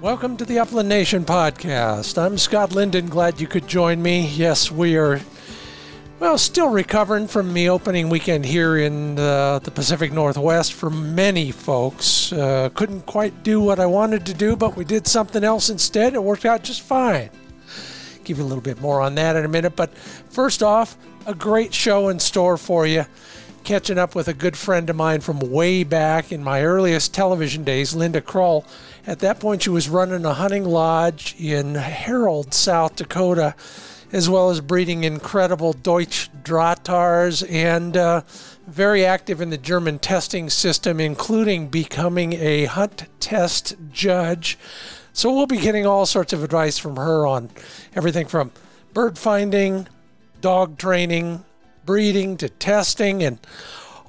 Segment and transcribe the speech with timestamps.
[0.00, 2.16] Welcome to the Upland Nation podcast.
[2.16, 3.10] I'm Scott Linden.
[3.10, 4.26] Glad you could join me.
[4.28, 5.20] Yes, we are,
[6.18, 11.50] well, still recovering from the opening weekend here in uh, the Pacific Northwest for many
[11.50, 12.32] folks.
[12.32, 16.14] Uh, couldn't quite do what I wanted to do, but we did something else instead.
[16.14, 17.28] It worked out just fine.
[18.24, 19.76] Give you a little bit more on that in a minute.
[19.76, 20.96] But first off,
[21.26, 23.04] a great show in store for you
[23.64, 27.64] catching up with a good friend of mine from way back in my earliest television
[27.64, 28.64] days, Linda Kroll.
[29.06, 33.54] At that point, she was running a hunting lodge in Harrold, South Dakota,
[34.12, 38.22] as well as breeding incredible Deutsch Drahthaars and uh,
[38.66, 44.58] very active in the German testing system, including becoming a hunt test judge.
[45.12, 47.50] So we'll be getting all sorts of advice from her on
[47.94, 48.52] everything from
[48.92, 49.88] bird finding,
[50.40, 51.44] dog training,
[51.84, 53.38] breeding to testing and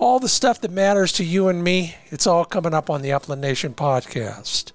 [0.02, 1.96] all the stuff that matters to you and me.
[2.08, 4.72] It's all coming up on the Upland Nation podcast.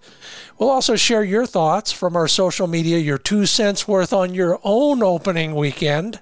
[0.57, 4.61] We'll also share your thoughts from our social media, your two cents worth on your
[4.63, 6.21] own opening weekend.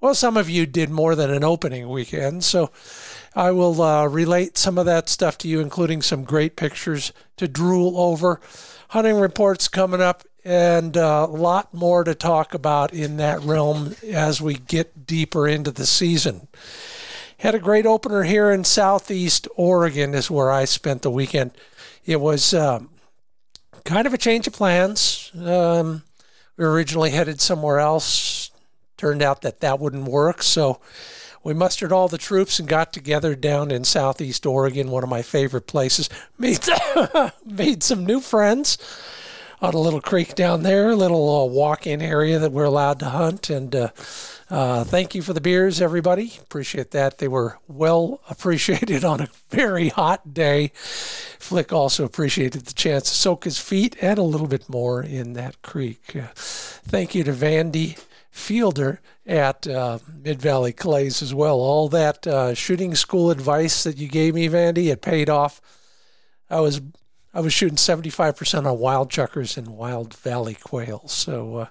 [0.00, 2.72] Well, some of you did more than an opening weekend, so
[3.36, 7.46] I will uh, relate some of that stuff to you, including some great pictures to
[7.46, 8.40] drool over.
[8.88, 13.94] Hunting reports coming up and uh, a lot more to talk about in that realm
[14.02, 16.48] as we get deeper into the season.
[17.44, 21.50] Had a great opener here in Southeast Oregon, is where I spent the weekend.
[22.06, 22.88] It was um,
[23.84, 25.30] kind of a change of plans.
[25.38, 26.04] Um,
[26.56, 28.50] we originally headed somewhere else.
[28.96, 30.80] Turned out that that wouldn't work, so
[31.42, 35.20] we mustered all the troops and got together down in Southeast Oregon, one of my
[35.20, 36.08] favorite places.
[36.38, 36.66] Made
[37.44, 38.78] made some new friends
[39.60, 43.10] on a little creek down there, a little uh, walk-in area that we're allowed to
[43.10, 43.50] hunt.
[43.50, 43.88] And uh,
[44.54, 46.32] uh, thank you for the beers, everybody.
[46.40, 47.18] Appreciate that.
[47.18, 50.70] They were well appreciated on a very hot day.
[50.74, 55.32] Flick also appreciated the chance to soak his feet and a little bit more in
[55.32, 56.14] that creek.
[56.14, 57.98] Uh, thank you to Vandy
[58.30, 61.56] Fielder at uh, Mid Valley Clays as well.
[61.56, 65.60] All that uh, shooting school advice that you gave me, Vandy, it paid off.
[66.48, 66.80] I was
[67.34, 71.10] I was shooting 75% on wild chukars and wild valley quails.
[71.10, 71.66] So, uh,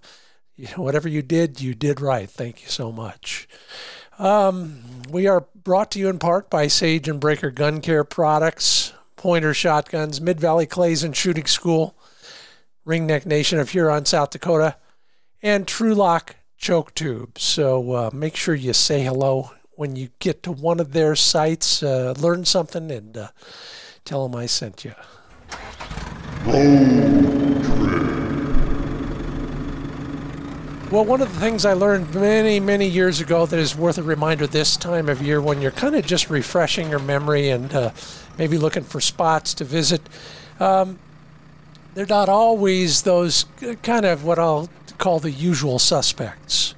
[0.75, 2.30] whatever you did, you did right.
[2.30, 3.47] Thank you so much.
[4.19, 8.94] Um, we are brought to you in part by Sage and Braker Gun Care Products,
[9.16, 11.96] Pointer Shotguns, Mid Valley Clays and Shooting School,
[12.86, 14.75] Ringneck Nation of Huron, South Dakota,
[15.41, 17.40] and Trulock Choke Tube.
[17.40, 21.81] So uh, make sure you say hello when you get to one of their sites,
[21.81, 23.28] uh, learn something, and uh,
[24.06, 24.94] tell them I sent you.
[30.93, 34.03] Well, one of the things I learned many, many years ago that is worth a
[34.03, 37.89] reminder this time of year when you're kind of just refreshing your memory and uh,
[38.37, 40.03] maybe looking for spots to visit,
[40.59, 40.99] um,
[41.95, 43.47] they're not always those
[43.81, 46.75] kind of what I'll call the usual suspects.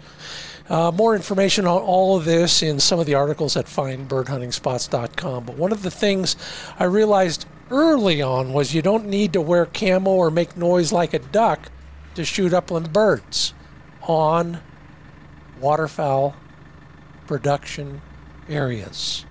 [0.69, 5.43] Uh, more information on all of this in some of the articles at findbirdhuntingspots.com.
[5.43, 6.37] But one of the things
[6.79, 11.13] I realized early on was you don't need to wear camo or make noise like
[11.13, 11.69] a duck
[12.13, 13.53] to shoot upland birds
[14.05, 14.61] on
[15.59, 16.35] waterfowl
[17.27, 18.01] production
[18.49, 19.25] areas.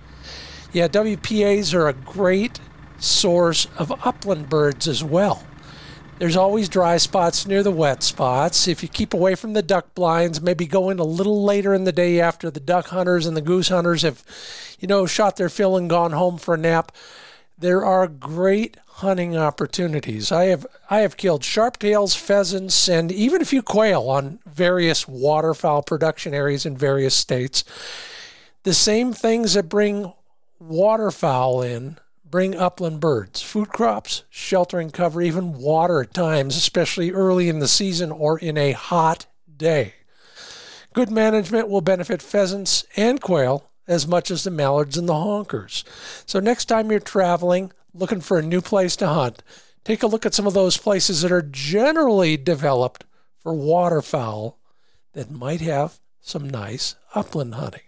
[0.73, 2.59] Yeah, WPAs are a great
[2.97, 5.43] source of upland birds as well.
[6.17, 8.69] There's always dry spots near the wet spots.
[8.69, 11.83] If you keep away from the duck blinds, maybe go in a little later in
[11.83, 14.23] the day after the duck hunters and the goose hunters have,
[14.79, 16.93] you know, shot their fill and gone home for a nap
[17.57, 20.31] there are great hunting opportunities.
[20.31, 25.83] I have I have killed sharptails, pheasants, and even a few quail on various waterfowl
[25.83, 27.63] production areas in various states.
[28.63, 30.13] The same things that bring
[30.59, 31.97] waterfowl in
[32.29, 37.67] bring upland birds, food crops, sheltering cover, even water at times, especially early in the
[37.67, 39.93] season or in a hot day.
[40.93, 45.83] Good management will benefit pheasants and quail as much as the mallards and the honkers.
[46.25, 49.43] So next time you're traveling, looking for a new place to hunt,
[49.83, 53.05] take a look at some of those places that are generally developed
[53.37, 54.59] for waterfowl
[55.13, 57.81] that might have some nice upland hunting.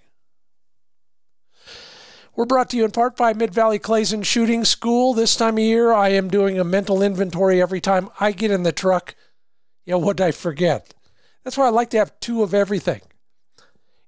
[2.36, 5.16] We're brought to you in part by Mid Valley Clays and Shooting School.
[5.16, 8.62] This time of year, I am doing a mental inventory every time I get in
[8.62, 9.16] the truck.
[9.86, 10.94] Yeah, what did I forget?
[11.44, 13.02] That's why I like to have two of everything.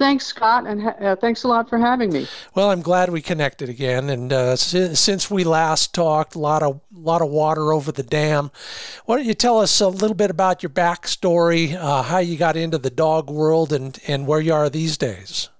[0.00, 2.26] Thanks, Scott, and uh, thanks a lot for having me.
[2.54, 4.08] Well, I'm glad we connected again.
[4.08, 8.02] And uh, si- since we last talked, a lot of lot of water over the
[8.02, 8.50] dam.
[9.04, 12.56] Why don't you tell us a little bit about your backstory, uh, how you got
[12.56, 15.50] into the dog world, and and where you are these days?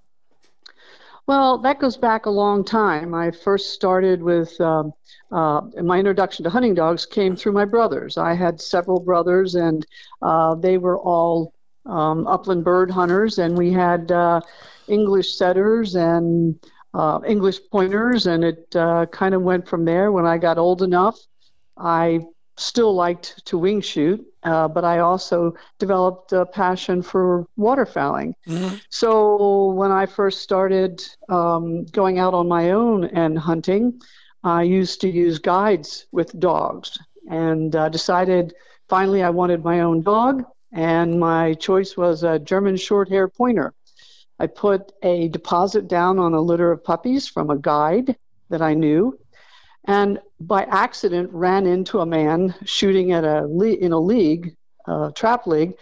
[1.27, 3.13] Well, that goes back a long time.
[3.13, 4.95] I first started with um,
[5.31, 8.17] uh, my introduction to hunting dogs came through my brothers.
[8.17, 9.87] I had several brothers, and
[10.23, 11.53] uh, they were all
[11.87, 14.41] um, upland bird hunters, and we had uh,
[14.89, 16.59] English setters and
[16.95, 20.13] uh, English pointers, and it uh, kind of went from there.
[20.13, 21.19] When I got old enough,
[21.77, 22.21] I
[22.57, 28.35] still liked to wing shoot, uh, but I also developed a passion for waterfowling.
[28.47, 28.77] Mm-hmm.
[28.91, 34.01] So when I first started um, going out on my own and hunting,
[34.45, 36.99] I used to use guides with dogs
[37.31, 38.55] and uh, decided
[38.89, 43.75] finally I wanted my own dog and my choice was a German short hair pointer.
[44.39, 48.17] I put a deposit down on a litter of puppies from a guide
[48.49, 49.19] that I knew,
[49.85, 54.57] and by accident ran into a man shooting at a le- in a league,
[54.87, 55.75] a trap league,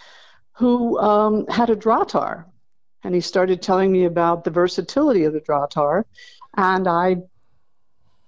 [0.52, 2.46] who um, had a Drahthaar,
[3.04, 6.04] and he started telling me about the versatility of the Drahthaar,
[6.56, 7.18] and I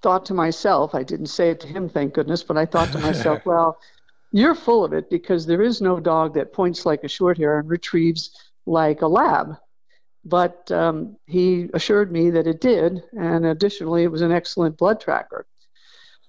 [0.02, 2.98] thought to myself, I didn't say it to him, thank goodness, but I thought to
[2.98, 3.80] myself, well,
[4.32, 7.58] you're full of it because there is no dog that points like a short hair
[7.58, 8.30] and retrieves
[8.66, 9.56] like a lab.
[10.24, 15.00] But um, he assured me that it did, and additionally, it was an excellent blood
[15.00, 15.46] tracker.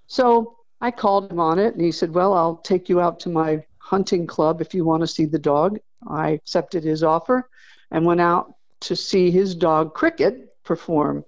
[0.08, 3.30] So I called him on it, and he said, Well, I'll take you out to
[3.30, 5.80] my hunting club if you want to see the dog.
[6.08, 7.50] I accepted his offer
[7.92, 11.26] and went out to see his dog Cricket perform.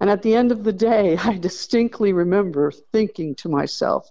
[0.00, 4.08] And at the end of the day, I distinctly remember thinking to myself,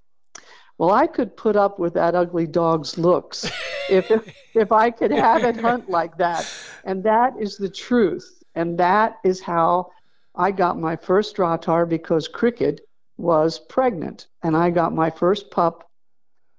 [0.77, 3.49] well, I could put up with that ugly dog's looks
[3.89, 4.11] if,
[4.53, 6.51] if I could have it hunt like that.
[6.83, 8.43] And that is the truth.
[8.55, 9.91] And that is how
[10.35, 12.81] I got my first Drahthaar because Cricket
[13.17, 14.27] was pregnant.
[14.43, 15.89] And I got my first pup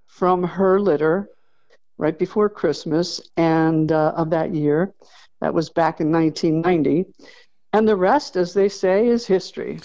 [0.07, 1.29] from her litter
[1.97, 4.95] right before Christmas and uh, of that year.
[5.41, 7.07] That was back in 1990.
[7.73, 9.79] And the rest, as they say, is history.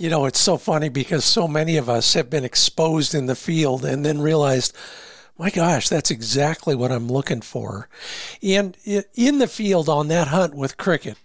[0.00, 3.34] You know, it's so funny because so many of us have been exposed in the
[3.34, 4.74] field and then realized,
[5.36, 7.90] my gosh, that's exactly what I'm looking for.
[8.42, 8.78] And
[9.14, 11.18] in the field on that hunt with cricket,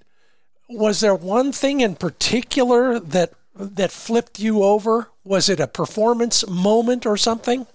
[0.67, 5.09] was there one thing in particular that that flipped you over?
[5.23, 7.65] Was it a performance moment or something?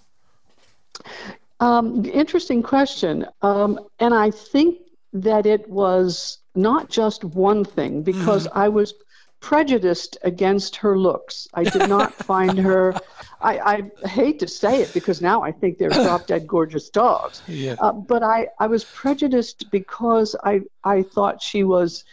[1.60, 3.24] Um, interesting question.
[3.40, 4.76] Um, and I think
[5.14, 8.52] that it was not just one thing because mm.
[8.54, 8.92] I was
[9.40, 11.48] prejudiced against her looks.
[11.54, 12.94] I did not find her.
[13.40, 17.42] I, I, hate to say it because now I think they're drop dead gorgeous dogs.
[17.48, 17.76] Yeah.
[17.78, 22.04] Uh, but I, I was prejudiced because I, I thought she was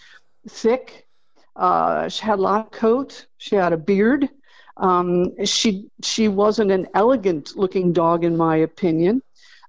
[0.47, 1.07] thick.
[1.55, 3.25] Uh, she had a lot of coat.
[3.37, 4.29] She had a beard.
[4.77, 9.23] Um, she she wasn't an elegant looking dog in my opinion.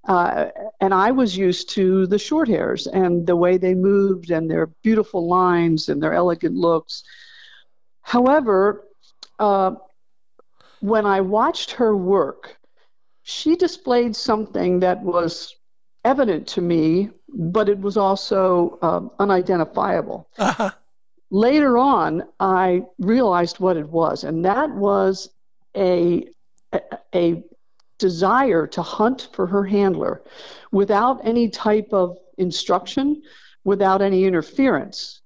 [0.06, 0.50] Uh,
[0.80, 4.66] and I was used to the short hairs and the way they moved and their
[4.66, 7.04] beautiful lines and their elegant looks.
[8.08, 8.86] However,
[9.38, 9.72] uh,
[10.80, 12.56] when I watched her work,
[13.22, 15.54] she displayed something that was
[16.06, 20.26] evident to me, but it was also um, unidentifiable.
[20.38, 20.70] Uh-huh.
[21.30, 25.28] Later on, I realized what it was, and that was
[25.76, 26.28] a,
[26.72, 26.80] a,
[27.14, 27.44] a
[27.98, 30.22] desire to hunt for her handler
[30.72, 33.20] without any type of instruction,
[33.64, 35.20] without any interference.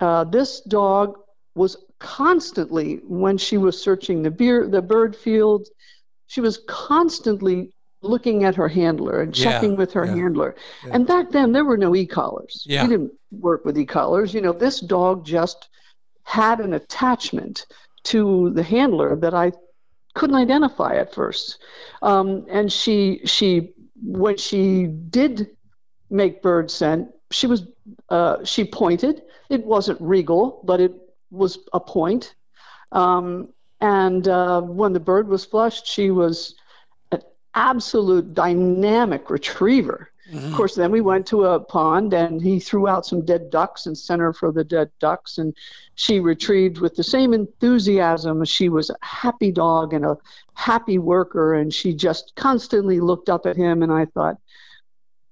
[0.00, 1.18] Uh, this dog
[1.54, 5.68] was constantly, when she was searching the, beer, the bird field,
[6.26, 10.56] she was constantly looking at her handler and checking yeah, with her yeah, handler.
[10.84, 10.90] Yeah.
[10.94, 12.64] And back then, there were no e collars.
[12.66, 12.84] Yeah.
[12.84, 14.32] We didn't work with e collars.
[14.32, 15.68] You know, this dog just
[16.22, 17.66] had an attachment
[18.04, 19.52] to the handler that I
[20.14, 21.58] couldn't identify at first.
[22.02, 25.48] Um, and she, she, when she did
[26.10, 27.66] make bird scent, she was,
[28.08, 29.22] uh, she pointed.
[29.50, 30.92] It wasn't regal, but it
[31.30, 32.34] was a point.
[32.92, 33.48] Um,
[33.80, 36.54] and uh, when the bird was flushed, she was
[37.12, 37.22] an
[37.54, 40.10] absolute dynamic retriever.
[40.30, 40.46] Mm-hmm.
[40.46, 43.86] Of course, then we went to a pond and he threw out some dead ducks
[43.86, 45.38] and sent her for the dead ducks.
[45.38, 45.54] And
[45.94, 48.44] she retrieved with the same enthusiasm.
[48.44, 50.18] She was a happy dog and a
[50.54, 51.54] happy worker.
[51.54, 53.82] And she just constantly looked up at him.
[53.82, 54.36] And I thought,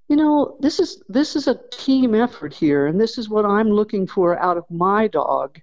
[0.09, 3.71] you know, this is this is a team effort here, and this is what I'm
[3.71, 5.61] looking for out of my dog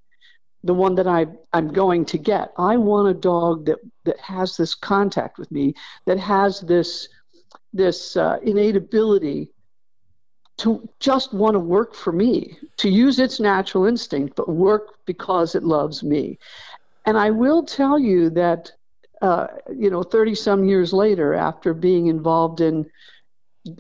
[0.63, 2.53] the one that I, I'm going to get.
[2.57, 7.09] I want a dog that, that has this contact with me, that has this,
[7.73, 9.51] this uh, innate ability
[10.57, 15.55] to just want to work for me, to use its natural instinct, but work because
[15.55, 16.37] it loves me.
[17.05, 18.71] And I will tell you that,
[19.21, 22.89] uh, you know, 30 some years later, after being involved in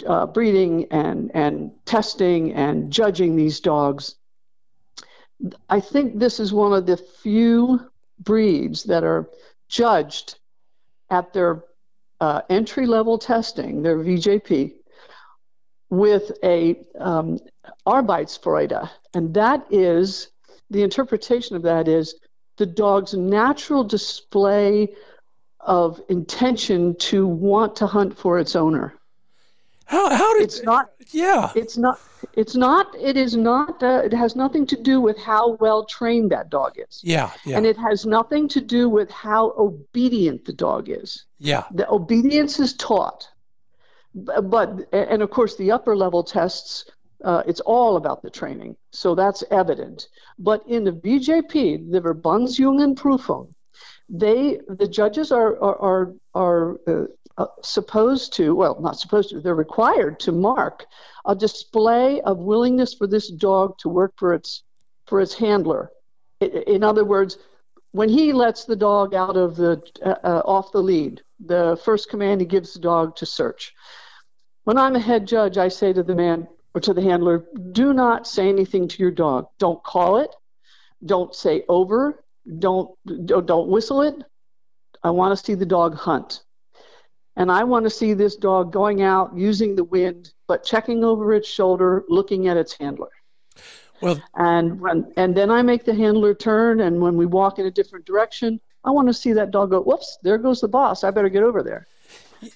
[0.05, 4.15] uh, breeding and, and testing and judging these dogs,
[5.69, 7.79] I think this is one of the few
[8.19, 9.29] breeds that are
[9.67, 10.37] judged
[11.09, 11.63] at their
[12.21, 14.73] uh, entry level testing, their VJP,
[15.89, 17.39] with a um,
[17.85, 18.89] Arbeitsfreude.
[19.13, 20.29] And that is,
[20.69, 22.15] the interpretation of that is
[22.57, 24.95] the dog's natural display
[25.59, 28.93] of intention to want to hunt for its owner.
[29.85, 30.91] How, how did it's not?
[31.11, 31.99] Yeah, it's not.
[32.33, 32.95] It's not.
[32.99, 33.83] It is not.
[33.83, 37.01] Uh, it has nothing to do with how well trained that dog is.
[37.03, 37.57] Yeah, yeah.
[37.57, 41.25] And it has nothing to do with how obedient the dog is.
[41.39, 41.65] Yeah.
[41.71, 43.27] The obedience is taught,
[44.13, 46.85] but and of course the upper level tests.
[47.23, 50.09] Uh, it's all about the training, so that's evident.
[50.37, 53.53] But in the VJP, the Verbandsjugendprüfung,
[54.09, 57.05] they the judges are are are, are uh,
[57.37, 60.85] uh, supposed to, well, not supposed to, they're required to mark
[61.25, 64.63] a display of willingness for this dog to work for its
[65.07, 65.91] for its handler.
[66.39, 67.37] In other words,
[67.91, 72.09] when he lets the dog out of the uh, uh, off the lead, the first
[72.09, 73.73] command he gives the dog to search.
[74.63, 77.93] When I'm a head judge, I say to the man or to the handler, do
[77.93, 79.47] not say anything to your dog.
[79.59, 80.33] Don't call it.
[81.05, 82.23] Don't say over.
[82.59, 82.91] Don't
[83.25, 84.15] don't whistle it.
[85.03, 86.41] I want to see the dog hunt.
[87.35, 91.33] And I want to see this dog going out using the wind, but checking over
[91.33, 93.09] its shoulder, looking at its handler.
[94.01, 97.65] Well, and when and then I make the handler turn, and when we walk in
[97.65, 99.81] a different direction, I want to see that dog go.
[99.81, 100.17] Whoops!
[100.23, 101.03] There goes the boss.
[101.03, 101.87] I better get over there.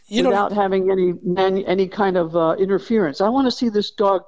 [0.08, 1.14] You without having any
[1.66, 3.22] any kind of uh, interference.
[3.22, 4.26] I want to see this dog's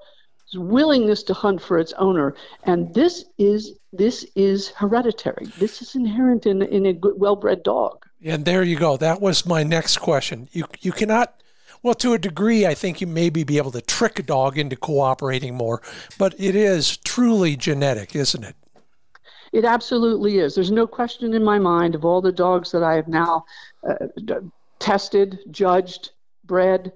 [0.55, 5.47] willingness to hunt for its owner, and this is this is hereditary.
[5.57, 8.05] This is inherent in in a good, well-bred dog.
[8.23, 8.97] And there you go.
[8.97, 10.49] That was my next question.
[10.51, 11.41] You you cannot
[11.81, 14.75] well to a degree I think you maybe be able to trick a dog into
[14.75, 15.81] cooperating more,
[16.17, 18.55] but it is truly genetic, isn't it?
[19.51, 20.53] It absolutely is.
[20.53, 23.45] There's no question in my mind of all the dogs that I have now
[23.87, 24.05] uh,
[24.79, 26.11] tested, judged,
[26.43, 26.91] bred.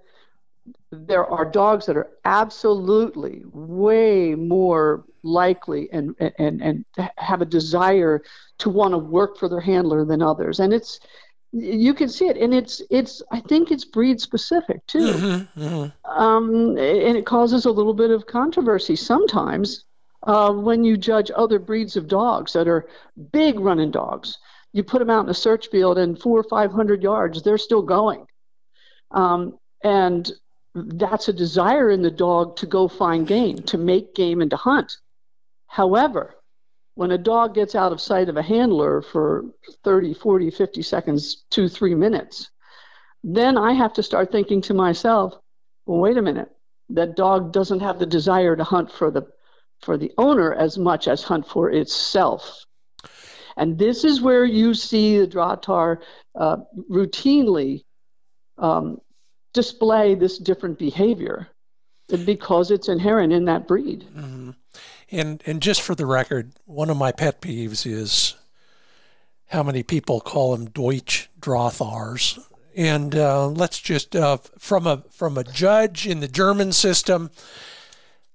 [0.92, 6.86] There are dogs that are absolutely way more likely and and and
[7.18, 8.22] have a desire
[8.60, 10.60] to want to work for their handler than others.
[10.60, 11.00] And it's
[11.52, 15.14] you can see it and it's it's i think it's breed specific too.
[15.14, 16.22] Mm-hmm, mm-hmm.
[16.22, 19.86] Um, and it causes a little bit of controversy sometimes
[20.24, 22.88] uh, when you judge other breeds of dogs that are
[23.32, 24.38] big running dogs.
[24.72, 27.58] You put them out in a search field and four or five hundred yards they're
[27.58, 28.26] still going.
[29.12, 30.32] Um, and
[30.76, 34.58] that's a desire in the dog to go find game to make game and to
[34.58, 34.98] hunt
[35.74, 36.36] However,
[36.94, 39.46] when a dog gets out of sight of a handler for
[39.84, 42.52] 30, 40, 50 seconds, two, three minutes,
[43.24, 45.34] then I have to start thinking to myself,
[45.88, 46.52] well, wait a minute,
[46.90, 49.24] that dog doesn't have the desire to hunt for the
[49.82, 52.66] for the owner as much as hunt for itself.
[53.58, 56.04] And this is where you see the Drahthaar
[56.36, 57.84] uh, routinely
[58.60, 59.02] um,
[59.54, 61.48] display this different behavior
[62.26, 64.06] because it's inherent in that breed.
[64.16, 64.52] Mm-hmm.
[65.12, 68.36] And and just for the record, one of my pet peeves is
[69.48, 72.44] how many people call them Deutsch Drahthaars.
[72.76, 77.30] And uh, let's just uh, from a from a judge in the German system,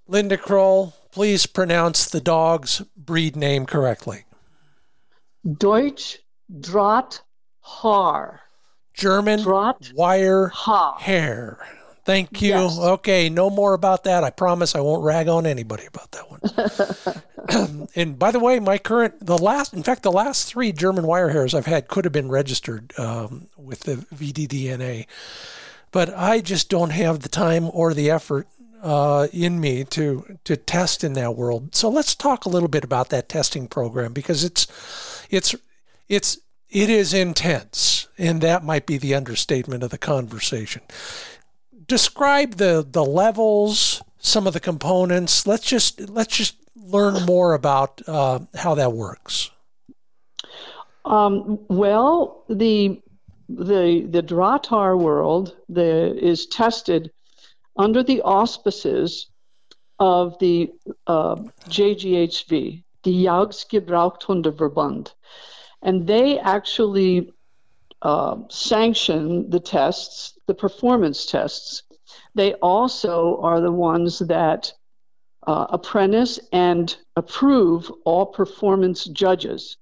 [0.07, 4.25] Linda Kroll, please pronounce the dog's breed name correctly.
[5.45, 6.19] Deutsch
[6.53, 8.39] Drahthaar.
[8.99, 10.49] German Draht wire
[10.99, 11.59] hair.
[12.05, 12.49] Thank you.
[12.49, 12.79] Yes.
[12.79, 14.25] Okay, no more about that.
[14.25, 17.89] I promise I won't rag on anybody about that one.
[17.95, 21.29] and by the way, my current, the last, in fact, the last three German wire
[21.29, 25.07] hairs I've had could have been registered um, with the VDDNA,
[25.93, 28.49] but I just don't have the time or the effort
[28.83, 31.75] uh, in me to to test in that world.
[31.75, 34.67] So let's talk a little bit about that testing program because it's
[35.31, 35.55] it's
[36.09, 36.39] it's
[36.71, 40.83] it is intense, and that might be the understatement of the conversation
[41.89, 45.47] describe the the levels, some of the components.
[45.47, 49.51] Let's just let's just learn more about uh, how that works.
[51.05, 53.03] Um, well, the
[53.49, 57.11] the the Drahthaar world the, is tested
[57.77, 59.29] under the auspices
[59.99, 60.71] of the
[61.07, 61.37] uh,
[61.69, 65.13] JGHV, the Jagdgebrauchshundverband,
[65.83, 67.33] and they actually
[68.03, 71.83] uh, sanction the tests, the performance tests.
[72.35, 74.73] They also are the ones that
[75.47, 79.79] uh, apprentice and approve all performance judges,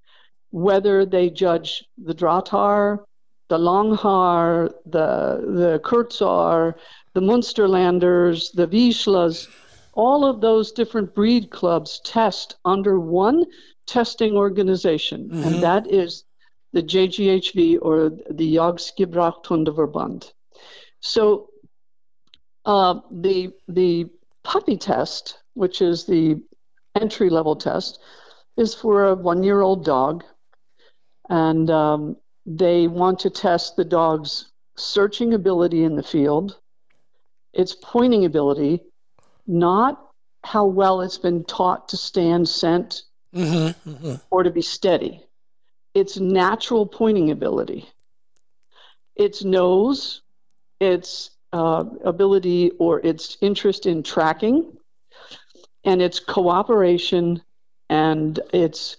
[0.50, 3.04] whether they judge the Drahthaar,
[3.48, 6.74] the Langhaar, the, the Kurzhaar,
[7.14, 9.48] the Munsterlanders, the Vizslas,
[9.92, 13.44] all of those different breed clubs test under one
[13.86, 15.42] testing organization, mm-hmm.
[15.44, 16.24] and that is
[16.72, 20.32] the JGHV or the Jagdgebrauchshundverband.
[21.00, 21.50] So
[22.64, 24.10] uh, the the
[24.42, 26.42] puppy test, which is the
[26.94, 28.00] entry level test,
[28.56, 30.24] is for a one year old dog,
[31.28, 36.58] and um, they want to test the dog's searching ability in the field,
[37.52, 38.82] its pointing ability,
[39.46, 40.00] not
[40.44, 43.02] how well it's been taught to stand scent
[43.38, 44.14] mm-hmm, mm-hmm.
[44.30, 45.26] or to be steady
[45.96, 47.88] its natural pointing ability,
[49.14, 50.20] its nose,
[50.78, 54.76] its uh, ability or its interest in tracking,
[55.84, 57.42] and its cooperation
[57.88, 58.98] and its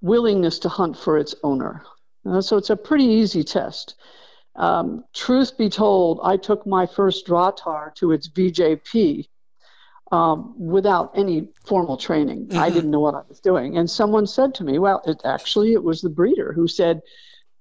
[0.00, 1.82] willingness to hunt for its owner.
[2.26, 3.96] Uh, so it's a pretty easy test.
[4.56, 9.28] Um, truth be told, I took my first Drahthaar to its VJP
[10.10, 12.46] um, without any formal training.
[12.46, 12.58] Mm-hmm.
[12.58, 13.76] I didn't know what I was doing.
[13.76, 17.00] And someone said to me, well, it, actually, it was the breeder who said,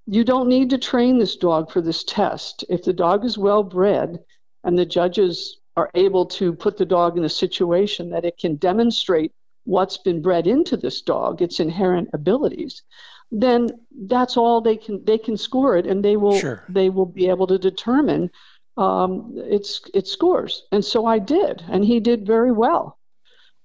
[0.06, 2.64] you don't need to train this dog for this test.
[2.70, 4.20] If the dog is well bred
[4.64, 8.56] and the judges are able to put the dog in a situation that it can
[8.56, 9.34] demonstrate
[9.66, 12.84] what's been bred into this dog, its inherent abilities,
[13.32, 13.70] then
[14.08, 16.64] that's all they can they can score it and they will sure.
[16.70, 18.32] they will be able to determine
[18.78, 20.64] um, it's it scores.
[20.72, 22.98] And so I did, and he did very well.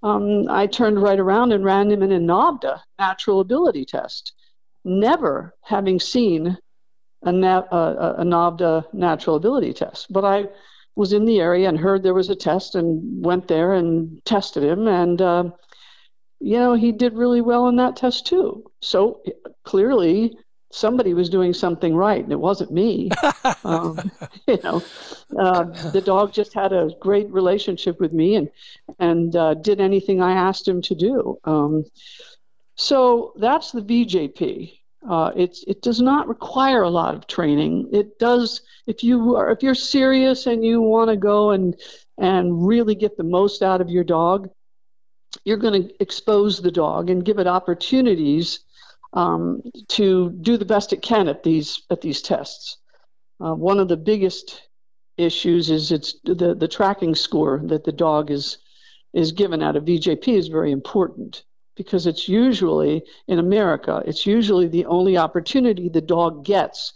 [0.03, 4.33] Um, I turned right around and ran him in a NAVHDA natural ability test,
[4.85, 6.59] never having seen
[7.23, 10.13] a, na- a, a NAVHDA natural ability test.
[10.13, 10.49] But I
[10.97, 14.65] was in the area and heard there was a test and went there and tested
[14.65, 15.45] him, and uh,
[16.41, 18.65] you know he did really well in that test too.
[18.81, 19.23] So
[19.65, 20.37] clearly
[20.73, 23.11] somebody was doing something right, and it wasn't me.
[23.65, 24.11] um,
[24.49, 24.83] you know,
[25.39, 28.51] uh, the dog just had a great relationship with me and
[28.99, 31.39] and uh, did anything I asked him to do.
[31.45, 31.85] Um,
[32.75, 34.79] so that's the VJP.
[35.09, 37.89] Uh, it's it does not require a lot of training.
[37.93, 41.77] It does if you are if you're serious and you want to go and
[42.19, 44.49] and really get the most out of your dog,
[45.45, 48.61] you're going to expose the dog and give it opportunities
[49.13, 52.79] um, to do the best it can at these at these tests.
[53.41, 54.69] Uh, one of the biggest
[55.17, 58.59] issues is it's the, the tracking score that the dog is
[59.13, 61.45] is given out of VJP is very important
[61.77, 66.95] because it's usually in America it's usually the only opportunity the dog gets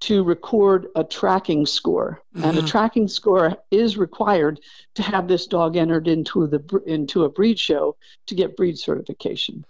[0.00, 2.44] to record a tracking score mm-hmm.
[2.44, 2.68] and a mm-hmm.
[2.68, 4.60] tracking score is required
[4.94, 7.96] to have this dog entered into the into a breed show
[8.26, 9.64] to get breed certification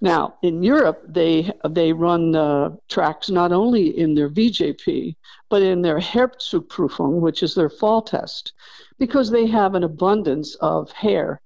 [0.00, 5.16] now, in Europe, they they run uh, tracks not only in their VJP
[5.50, 8.52] but in their Herbstzuchtprüfung, which is their fall test,
[8.98, 11.40] because they have an abundance of hare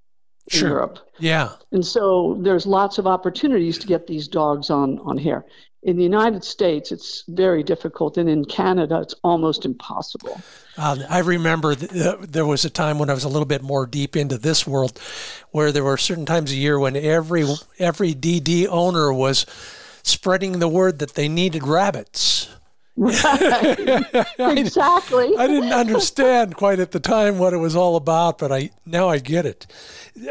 [0.52, 0.68] in sure.
[0.68, 0.98] Europe.
[1.18, 1.52] Yeah.
[1.72, 5.44] And so there's lots of opportunities to get these dogs on on hare.
[5.84, 10.40] In the United States, it's very difficult, and in Canada, it's almost impossible.
[10.78, 13.62] Uh, I remember th- uh, there was a time when I was a little bit
[13.62, 14.98] more deep into this world,
[15.50, 17.44] where there were certain times a year when every
[17.78, 19.44] every DD owner was
[20.02, 22.48] spreading the word that they needed rabbits.
[22.96, 24.06] Right.
[24.38, 25.36] exactly.
[25.36, 29.08] I didn't understand quite at the time what it was all about, but I now
[29.08, 29.66] I get it.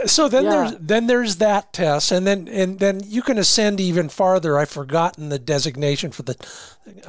[0.06, 0.50] So then yeah.
[0.50, 4.58] there's then there's that test, and then and then you can ascend even farther.
[4.58, 6.38] I've forgotten the designation for the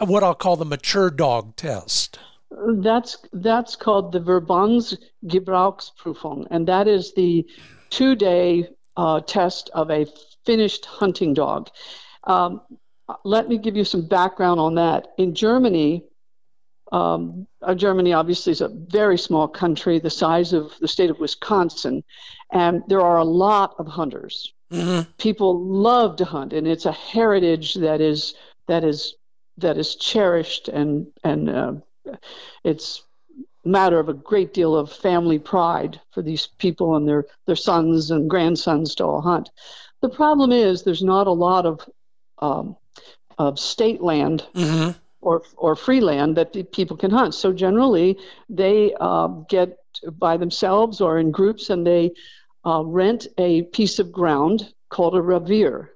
[0.00, 2.18] what I'll call the mature dog test.
[2.50, 7.46] That's that's called the Verbandsgebrauchsprüfung, and that is the
[7.90, 10.06] two-day uh, test of a
[10.44, 11.70] finished hunting dog.
[12.24, 12.60] Um,
[13.24, 15.08] let me give you some background on that.
[15.18, 16.04] In Germany,
[16.92, 21.18] um, uh, Germany obviously is a very small country, the size of the state of
[21.18, 22.04] Wisconsin,
[22.52, 24.52] and there are a lot of hunters.
[24.72, 25.10] Mm-hmm.
[25.18, 28.34] People love to hunt, and it's a heritage that is
[28.68, 29.14] that is
[29.58, 31.72] that is cherished, and and uh,
[32.64, 33.02] it's
[33.64, 38.10] matter of a great deal of family pride for these people and their their sons
[38.10, 39.50] and grandsons to all hunt.
[40.00, 41.88] The problem is there's not a lot of
[42.38, 42.76] um,
[43.38, 44.90] of state land mm-hmm.
[45.20, 47.35] or or free land that people can hunt.
[47.35, 48.18] So generally,
[48.49, 49.79] they uh, get
[50.18, 52.12] by themselves or in groups, and they
[52.64, 55.90] uh, rent a piece of ground called a revier.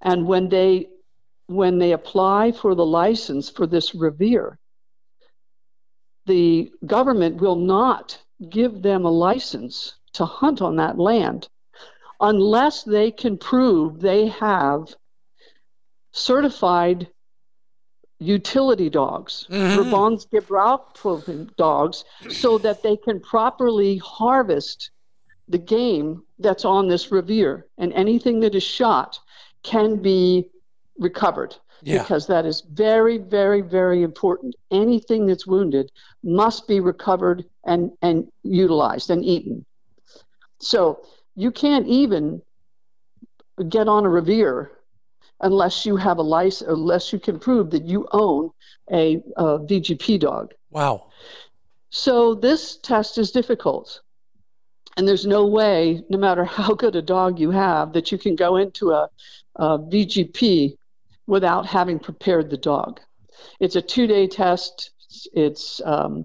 [0.00, 0.88] And when they
[1.46, 4.58] when they apply for the license for this revier,
[6.26, 8.18] the government will not
[8.50, 11.48] give them a license to hunt on that land
[12.20, 14.94] unless they can prove they have
[16.18, 17.08] certified
[18.18, 19.76] utility dogs, mm-hmm.
[21.56, 24.90] dogs, so that they can properly harvest
[25.48, 27.66] the game that's on this revier.
[27.78, 29.18] And anything that is shot
[29.62, 30.50] can be
[30.98, 31.54] recovered.
[31.82, 32.02] Yeah.
[32.02, 34.56] Because that is very, very, very important.
[34.72, 35.92] Anything that's wounded
[36.24, 39.64] must be recovered and, and utilized and eaten.
[40.58, 42.42] So you can't even
[43.68, 44.72] get on a revier
[45.40, 48.50] unless you have a license, unless you can prove that you own
[48.90, 50.54] a, a VGP dog.
[50.70, 51.10] Wow.
[51.90, 54.02] So this test is difficult.
[54.96, 58.34] And there's no way, no matter how good a dog you have, that you can
[58.34, 59.08] go into a,
[59.56, 60.76] a VGP
[61.26, 63.00] without having prepared the dog.
[63.60, 64.90] It's a two day test.
[65.32, 66.24] It's, um,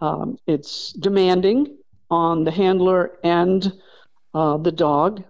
[0.00, 1.78] um, it's demanding
[2.10, 3.72] on the handler and
[4.34, 5.24] uh, the dog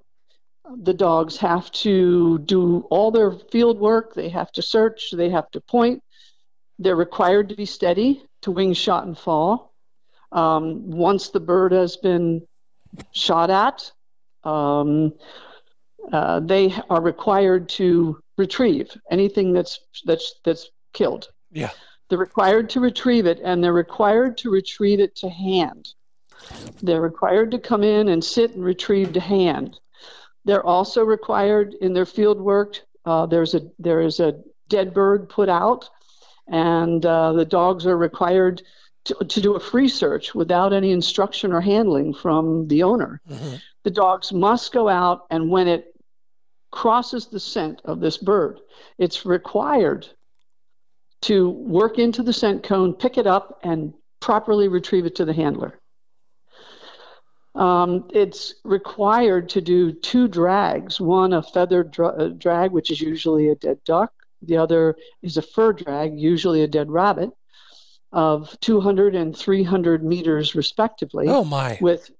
[0.70, 5.50] the dogs have to do all their field work, they have to search, they have
[5.50, 6.02] to point.
[6.78, 9.74] They're required to be steady to wing shot and fall.
[10.30, 12.46] Um, once the bird has been
[13.12, 13.92] shot at,
[14.44, 15.12] um,
[16.12, 21.28] uh, they are required to retrieve anything that's that's that's killed.
[21.50, 21.70] Yeah.
[22.08, 25.88] They're required to retrieve it, and they're required to retrieve it to hand.
[26.82, 29.78] They're required to come in and sit and retrieve to hand.
[30.44, 32.80] They're also required in their field work.
[33.04, 35.88] Uh, there's a there is a dead bird put out,
[36.48, 38.62] and uh, the dogs are required
[39.04, 43.20] to, to do a free search without any instruction or handling from the owner.
[43.28, 43.56] Mm-hmm.
[43.84, 45.94] The dogs must go out, and when it
[46.70, 48.60] crosses the scent of this bird,
[48.98, 50.06] it's required
[51.22, 55.32] to work into the scent cone, pick it up, and properly retrieve it to the
[55.32, 55.78] handler.
[57.54, 63.00] Um, it's required to do two drags one a feathered dra- uh, drag, which is
[63.00, 64.12] usually a dead duck,
[64.42, 67.30] the other is a fur drag, usually a dead rabbit,
[68.10, 71.26] of 200 and 300 meters respectively.
[71.28, 71.78] Oh, my.
[71.80, 72.10] With,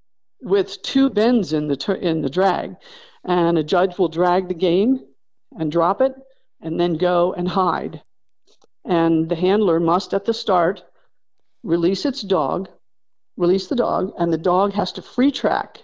[0.41, 2.77] with two bends in the, ter- in the drag.
[3.25, 5.01] And a judge will drag the game
[5.59, 6.15] and drop it
[6.61, 8.03] and then go and hide.
[8.85, 10.83] And the handler must, at the start,
[11.63, 12.69] release its dog
[13.37, 15.79] release the dog, and the dog has to free track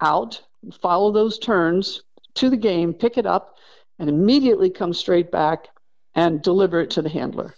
[0.00, 0.42] out,
[0.80, 2.02] follow those turns
[2.34, 3.56] to the game, pick it up,
[3.98, 5.68] and immediately come straight back
[6.14, 7.54] and deliver it to the handler.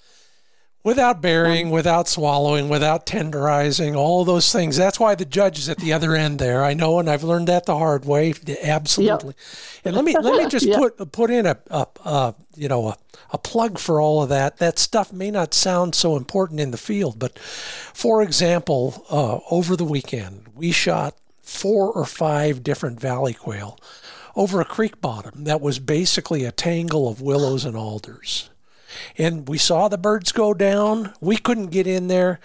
[0.87, 4.77] Without burying, without swallowing, without tenderizing, all those things.
[4.77, 6.63] That's why the judge is at the other end there.
[6.63, 8.35] I know, and I've learned that the hard way.
[8.63, 9.35] Absolutely.
[9.37, 9.85] Yep.
[9.85, 10.79] And let me let me just yep.
[10.79, 12.97] put put in a, a, a you know a,
[13.33, 14.59] a plug for all of that.
[14.59, 19.75] That stuff may not sound so important in the field, but for example, uh, over
[19.75, 23.77] the weekend we shot four or five different valley quail
[24.37, 28.51] over a creek bottom that was basically a tangle of willows and alders
[29.19, 31.13] And we saw the birds go down.
[31.21, 32.41] We couldn't get in there,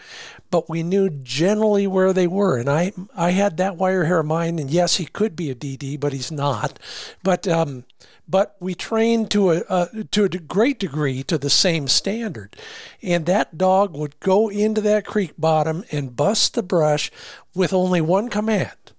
[0.50, 2.58] but we knew generally where they were.
[2.58, 5.56] And I, I had that wire hair of mine, and yes, he could be a
[5.56, 6.80] DD, but he's not.
[7.24, 7.86] But um,
[8.32, 12.56] but we trained to a, a, to a great degree to the same standard.
[13.02, 17.12] And that dog would go into that creek bottom and bust the brush
[17.54, 18.94] with only one command.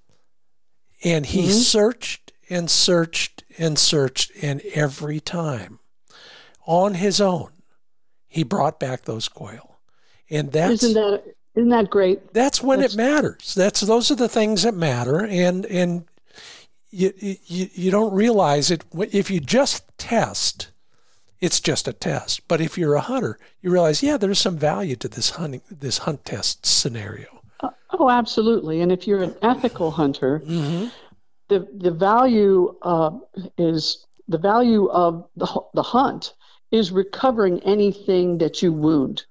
[1.03, 1.51] And he mm-hmm.
[1.51, 5.79] searched and searched and searched, and every time
[6.67, 7.51] on his own,
[8.29, 9.79] he brought back those quail.
[10.31, 12.33] And that's isn't that isn't that great?
[12.33, 13.55] That's when that's, it matters.
[13.55, 16.05] That's those are the things that matter, and and
[16.91, 18.85] you, you, you don't realize it.
[18.95, 20.71] If you just test,
[21.41, 22.47] it's just a test.
[22.49, 25.99] But if you're a hunter, you realize, yeah, there's some value to this hunting, this
[25.99, 27.43] hunt test scenario.
[27.61, 28.81] Uh, oh, absolutely.
[28.81, 30.87] And if you're an ethical hunter, mm-hmm.
[31.49, 33.11] the the value uh,
[33.59, 36.33] is the value of the the hunt
[36.73, 39.25] is recovering anything that you wound,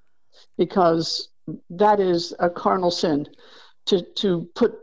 [0.57, 1.27] because
[1.71, 3.27] that is a carnal sin
[3.87, 4.75] to to put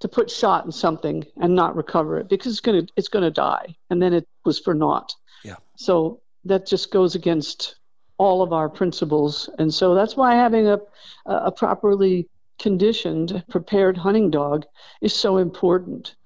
[0.00, 3.76] to put shot in something and not recover it because it's gonna it's gonna die,
[3.88, 5.14] and then it was for naught.
[5.44, 5.56] Yeah.
[5.76, 7.76] So that just goes against
[8.18, 10.80] all of our principles, and so that's why having a
[11.26, 12.28] a properly
[12.58, 14.66] conditioned, prepared hunting dog
[15.00, 16.16] is so important.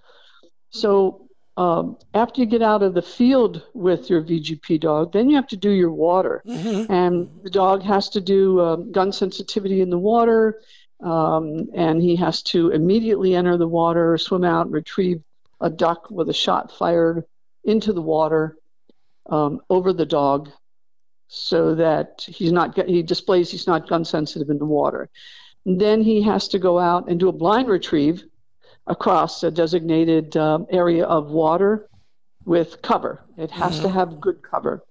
[0.70, 1.27] So
[1.58, 5.48] um, after you get out of the field with your VGP dog, then you have
[5.48, 6.42] to do your water.
[6.46, 6.92] Mm-hmm.
[6.92, 10.60] And the dog has to do uh, gun sensitivity in the water
[11.00, 15.22] um, and he has to immediately enter the water, swim out, and retrieve
[15.60, 17.24] a duck with a shot fired
[17.64, 18.56] into the water
[19.26, 20.50] um, over the dog,
[21.28, 25.08] so that he's not he displays he's not gun sensitive in the water.
[25.66, 28.24] And then he has to go out and do a blind retrieve
[28.88, 31.88] across a designated uh, area of water
[32.44, 33.20] with cover.
[33.36, 33.82] It has mm-hmm.
[33.82, 34.84] to have good cover.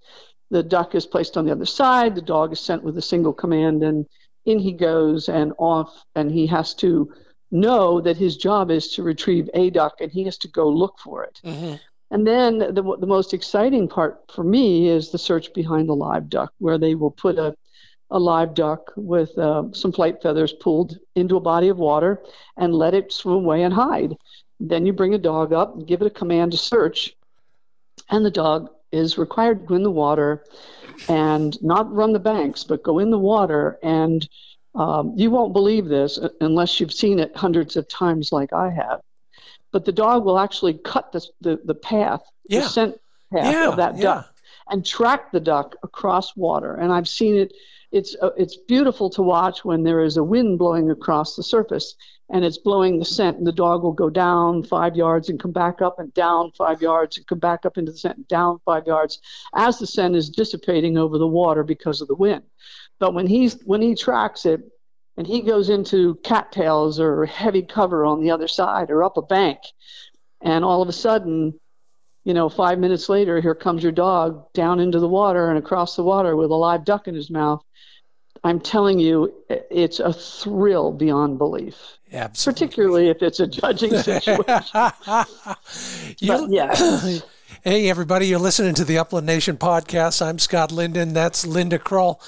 [0.49, 2.15] The duck is placed on the other side.
[2.15, 4.05] The dog is sent with a single command, and
[4.45, 7.11] in he goes and off, and he has to
[7.51, 10.99] know that his job is to retrieve a duck and he has to go look
[10.99, 11.39] for it.
[11.43, 11.75] Mm-hmm.
[12.11, 16.29] And then the, the most exciting part for me is the search behind the live
[16.29, 17.55] duck, where they will put a,
[18.09, 22.21] a live duck with uh, some flight feathers pulled into a body of water
[22.55, 24.15] and let it swim away and hide.
[24.59, 27.15] Then you bring a dog up and give it a command to search,
[28.09, 30.43] and the dog is required to go in the water
[31.09, 33.77] and not run the banks, but go in the water.
[33.83, 34.27] And
[34.73, 39.01] um, you won't believe this unless you've seen it hundreds of times, like I have.
[39.71, 42.61] But the dog will actually cut the, the, the path, yeah.
[42.61, 43.01] the scent
[43.33, 44.03] path yeah, of that yeah.
[44.03, 44.35] duck,
[44.69, 46.73] and track the duck across water.
[46.75, 47.53] And I've seen it.
[47.91, 51.95] It's uh, it's beautiful to watch when there is a wind blowing across the surface
[52.29, 55.53] and it's blowing the scent, and the dog will go down five yards and come
[55.53, 58.59] back up and down five yards and come back up into the scent and down
[58.65, 59.19] five yards
[59.55, 62.43] as the scent is dissipating over the water because of the wind.
[62.99, 64.61] But when he's when he tracks it
[65.15, 69.21] and he goes into cattails or heavy cover on the other side or up a
[69.21, 69.59] bank,
[70.41, 71.57] and all of a sudden,
[72.25, 75.95] you know, five minutes later, here comes your dog down into the water and across
[75.95, 77.63] the water with a live duck in his mouth.
[78.43, 81.97] I'm telling you, it's a thrill beyond belief.
[82.11, 82.53] Absolutely.
[82.67, 84.81] Particularly if it's a judging situation.
[86.49, 87.19] yeah.
[87.63, 90.25] Hey, everybody, you're listening to the Upland Nation podcast.
[90.25, 91.13] I'm Scott Linden.
[91.13, 92.21] That's Linda Kroll.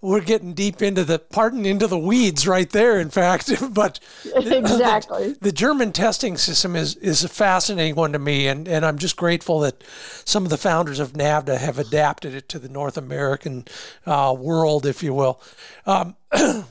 [0.00, 3.50] We're getting deep into the, pardon, into the weeds right there, in fact.
[3.74, 3.98] but
[4.34, 5.32] exactly.
[5.32, 8.46] The, the, German testing system is, is a fascinating one to me.
[8.46, 9.82] And, and I'm just grateful that
[10.24, 13.64] some of the founders of NAVHDA have adapted it to the North American
[14.04, 15.40] uh, world, if you will.
[15.86, 16.16] Um,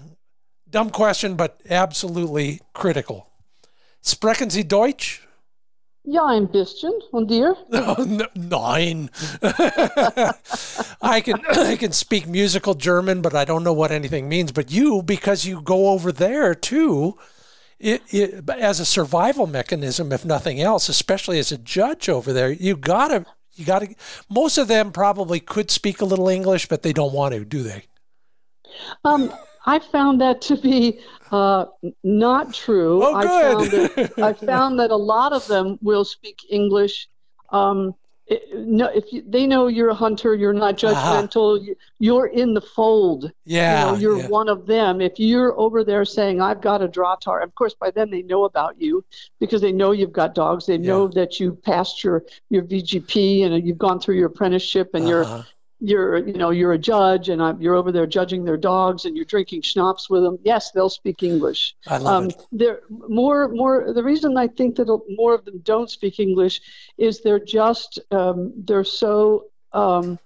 [0.69, 3.29] dumb question, but absolutely critical.
[4.01, 5.25] Sprechen Sie Deutsch?
[6.05, 6.91] Ja, ein bisschen.
[7.11, 7.55] Und dir?
[8.35, 9.09] Nein.
[11.01, 14.51] I can I can speak musical German, but I don't know what anything means.
[14.51, 17.17] But you, because you go over there too,
[17.79, 22.51] it, it, as a survival mechanism, if nothing else, especially as a judge over there,
[22.51, 23.95] you gotta you gotta.
[24.29, 27.63] Most of them probably could speak a little English, but they don't want to, do
[27.63, 27.85] they?
[29.03, 29.33] Um,
[29.65, 30.99] I found that to be
[31.31, 31.65] uh,
[32.03, 33.03] not true.
[33.03, 33.27] Oh, good.
[33.27, 37.07] I found, that, I found that a lot of them will speak English.
[37.49, 37.95] Um,
[38.27, 41.59] it, no, if you, they know you're a hunter, you're not judgmental.
[41.61, 41.73] Uh-huh.
[41.99, 43.31] You, are in the fold.
[43.45, 44.27] Yeah, you know, you're yeah.
[44.29, 44.99] one of them.
[44.99, 48.45] If you're over there saying, "I've got a Drahthaar," of course, by then they know
[48.45, 49.05] about you
[49.39, 50.65] because they know you've got dogs.
[50.65, 55.05] They know that you passed your your VGP and you've gone through your apprenticeship and
[55.05, 55.09] uh-huh.
[55.11, 55.45] you're
[55.87, 59.15] you're you know you're a judge and I'm, you're over there judging their dogs and
[59.15, 62.45] you're drinking schnapps with them yes they'll speak english I love um, it.
[62.51, 66.61] they're more more the reason i think that more of them don't speak english
[66.97, 70.17] is they're just um, they're so um,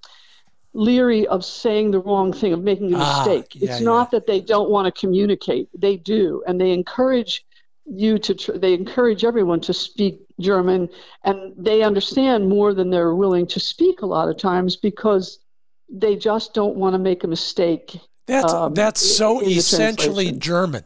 [0.74, 3.56] leery of saying the wrong thing, of making a Ah, mistake.
[3.56, 4.20] yeah, it's not yeah.
[4.20, 7.46] that they don't want to communicate; they do, and they encourage
[7.86, 8.36] you to.
[8.36, 10.90] Tr- they encourage everyone to speak German,
[11.24, 15.40] and they understand more than they're willing to speak a lot of times because
[15.92, 18.00] they just don't want to make a mistake.
[18.28, 20.32] That's um, that's so essentially.
[20.32, 20.84] German.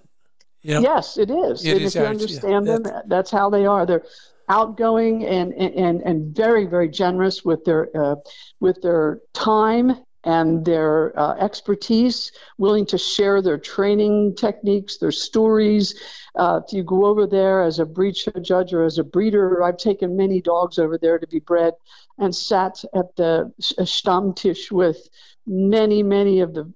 [0.62, 0.82] You know?
[0.82, 1.66] Yes, it is.
[1.66, 3.86] It and is if you understand yeah, them, that's how they are.
[3.86, 4.06] They're
[4.50, 8.16] outgoing and and and very very generous with their uh,
[8.60, 16.00] with their time and their uh, expertise, willing to share their training techniques, their stories.
[16.36, 19.62] Uh, if you go over there as a breed show judge or as a breeder,
[19.62, 21.74] I've taken many dogs over there to be bred
[22.18, 25.10] and sat at the Stammtisch with
[25.46, 26.72] many, many of the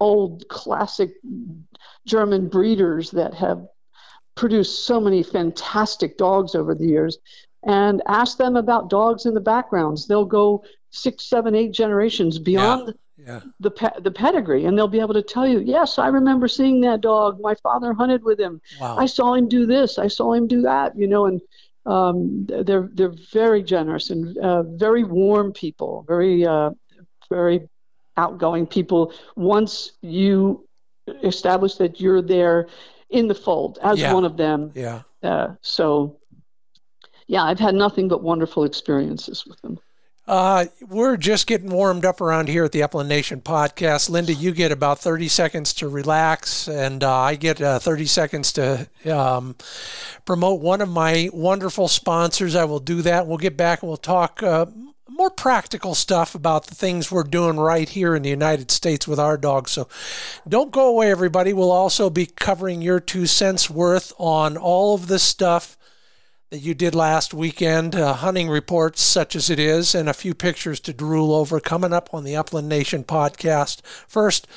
[0.00, 1.12] old classic
[2.06, 3.66] German breeders that have
[4.34, 7.18] produced so many fantastic dogs over the years
[7.64, 10.06] and ask them about dogs in the backgrounds.
[10.06, 13.40] They'll go six, seven, eight generations beyond Yeah.
[13.60, 16.80] the pe- the pedigree, and they'll be able to tell you, yes, I remember seeing
[16.82, 17.38] that dog.
[17.40, 18.62] My father hunted with him.
[18.80, 18.96] Wow.
[18.96, 19.98] I saw him do this.
[19.98, 20.96] I saw him do that.
[20.98, 21.40] You know, and
[21.86, 26.04] um, they're they're very generous and uh, very warm people.
[26.06, 26.70] Very uh,
[27.28, 27.68] very
[28.16, 29.12] outgoing people.
[29.36, 30.66] Once you
[31.22, 32.68] establish that you're there
[33.08, 34.12] in the fold as Yeah.
[34.14, 35.02] one of them, yeah.
[35.22, 36.18] uh, so
[37.26, 39.78] yeah, I've had nothing but wonderful experiences with them.
[40.30, 44.08] Uh, we're just getting warmed up around here at the Upland Nation podcast.
[44.08, 48.52] Linda, you get about 30 seconds to relax, and uh, I get uh, 30 seconds
[48.52, 49.56] to um,
[50.26, 52.54] promote one of my wonderful sponsors.
[52.54, 53.26] I will do that.
[53.26, 54.66] We'll get back and we'll talk uh,
[55.08, 59.18] more practical stuff about the things we're doing right here in the United States with
[59.18, 59.72] our dogs.
[59.72, 59.88] So
[60.48, 61.52] don't go away, everybody.
[61.52, 65.76] We'll also be covering your two cents worth on all of this stuff
[66.50, 70.34] that you did last weekend, uh, hunting reports such as it is, and a few
[70.34, 73.82] pictures to drool over coming up on the Upland Nation podcast.
[74.08, 74.48] First,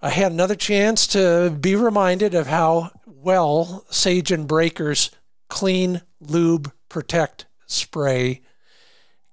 [0.00, 5.10] I had another chance to be reminded of how well Sage and Brakers
[5.48, 8.40] Clean Lube Protect spray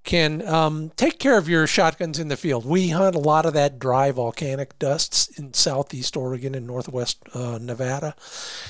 [0.07, 2.65] can um, take care of your shotguns in the field.
[2.65, 7.59] We hunt a lot of that dry volcanic dusts in southeast Oregon and northwest uh,
[7.61, 8.15] Nevada.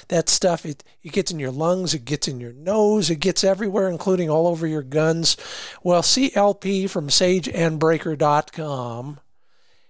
[0.07, 3.43] That stuff, it, it gets in your lungs, it gets in your nose, it gets
[3.43, 5.37] everywhere, including all over your guns.
[5.83, 9.19] Well, CLP from sageandbraker.com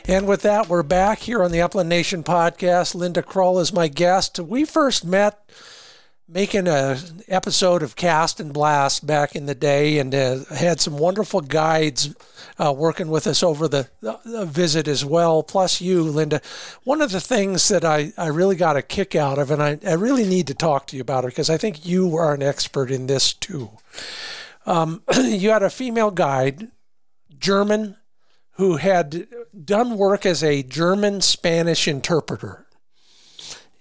[0.07, 2.95] with that, we're back here on the Upland Nation podcast.
[2.95, 4.39] Linda Kroll is my guest.
[4.39, 5.51] We first met
[6.29, 10.99] making a episode of Cast and Blast back in the day, and uh, had some
[10.99, 12.15] wonderful guides
[12.59, 15.43] uh, working with us over the, the visit as well.
[15.43, 16.41] Plus, you, Linda.
[16.85, 19.79] One of the things that I, I really got a kick out of, and I,
[19.87, 22.43] I really need to talk to you about it because I think you are an
[22.43, 23.71] expert in this too.
[24.67, 26.69] Um, you had a female guide,
[27.39, 27.97] German,
[28.57, 29.27] who had
[29.65, 32.67] done work as a German Spanish interpreter.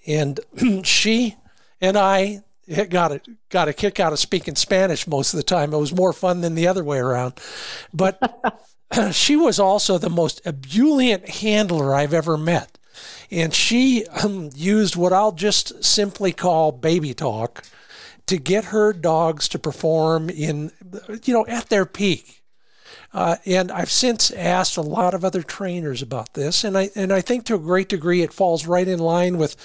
[0.07, 0.39] And
[0.83, 1.35] she
[1.79, 2.43] and I
[2.89, 5.73] got a, got a kick out of speaking Spanish most of the time.
[5.73, 7.33] It was more fun than the other way around.
[7.93, 8.19] But
[9.11, 12.77] she was also the most ebullient handler I've ever met.
[13.31, 17.63] And she um, used what I'll just simply call baby talk
[18.27, 20.71] to get her dogs to perform in,
[21.23, 22.42] you know, at their peak.
[23.13, 27.13] Uh, and I've since asked a lot of other trainers about this, and I and
[27.13, 29.55] I think to a great degree it falls right in line with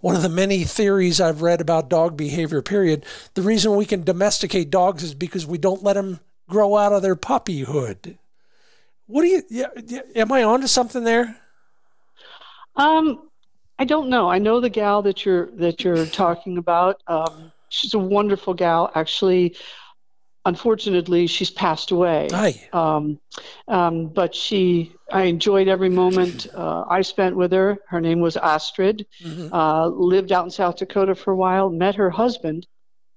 [0.00, 2.62] one of the many theories I've read about dog behavior.
[2.62, 3.04] Period.
[3.34, 7.02] The reason we can domesticate dogs is because we don't let them grow out of
[7.02, 8.18] their puppyhood.
[9.06, 9.42] What do you?
[9.50, 11.36] Yeah, yeah, am I onto something there?
[12.76, 13.28] Um,
[13.80, 14.30] I don't know.
[14.30, 17.02] I know the gal that you're that you're talking about.
[17.08, 18.92] Um, she's a wonderful gal.
[18.94, 19.56] Actually,
[20.44, 22.28] unfortunately, she's passed away.
[22.32, 22.68] Aye.
[22.72, 23.18] Um,
[23.68, 27.78] um, but she, I enjoyed every moment uh, I spent with her.
[27.88, 29.06] Her name was Astrid.
[29.22, 29.50] Mhm.
[29.52, 31.70] Uh, lived out in South Dakota for a while.
[31.70, 32.66] Met her husband,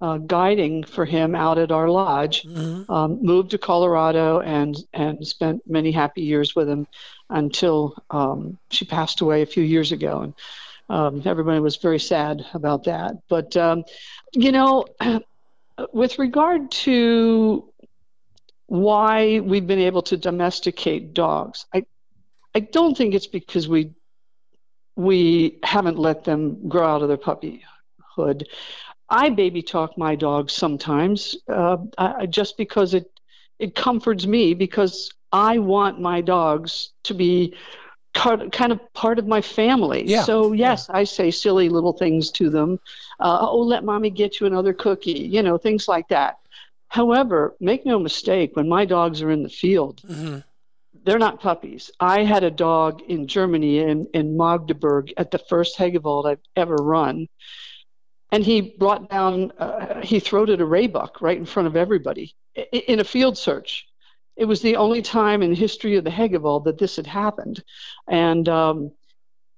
[0.02, 2.44] uh, guiding for him out at our lodge.
[2.44, 2.92] Mm-hmm.
[2.92, 6.88] Um, moved to Colorado and and spent many happy years with him
[7.30, 10.22] until um, she passed away a few years ago.
[10.22, 10.34] And
[10.90, 13.16] um, everybody was very sad about that.
[13.28, 13.84] But um,
[14.34, 14.86] you know,
[15.94, 17.72] with regard to
[18.68, 21.86] why we've been able to domesticate dogs, I
[22.54, 23.92] I don't think it's because we
[24.96, 28.44] we haven't let them grow out of their puppyhood.
[29.10, 33.12] I baby talk my dogs sometimes, uh, I, just because it
[33.60, 37.56] it comforts me because I want my dogs to be
[38.16, 40.04] kind of part of my family.
[40.08, 40.24] Yeah.
[40.24, 40.98] So yes, yeah.
[40.98, 42.80] I say silly little things to them.
[43.20, 45.12] Uh, oh, let mommy get you another cookie.
[45.12, 46.40] You know, things like that.
[46.88, 50.40] However, make no mistake, when my dogs are in the field, mm-hmm.
[51.04, 51.92] they're not puppies.
[52.00, 56.76] I had a dog in Germany in, in Magdeburg at the first Hegewald I've ever
[56.76, 57.28] run.
[58.32, 62.34] And he brought down, uh, he throated a raybuck right in front of everybody
[62.72, 63.88] in a field search.
[64.36, 67.64] It was the only time in the history of the Hegewald that this had happened.
[68.08, 68.92] And um,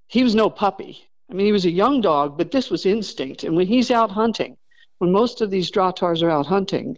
[0.08, 1.08] he was no puppy.
[1.30, 3.44] I mean, he was a young dog, but this was instinct.
[3.44, 4.58] And when he's out hunting,
[5.00, 6.98] when most of these Drahthaars are out hunting,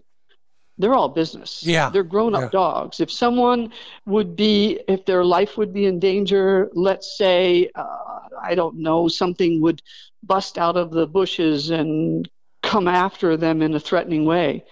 [0.77, 1.63] they're all business.
[1.63, 1.89] Yeah.
[1.89, 2.49] They're grown up yeah.
[2.49, 2.99] dogs.
[2.99, 3.73] If someone
[4.05, 9.07] would be, if their life would be in danger, let's say, uh, I don't know,
[9.07, 9.81] something would
[10.23, 12.29] bust out of the bushes and
[12.63, 14.63] come after them in a threatening way,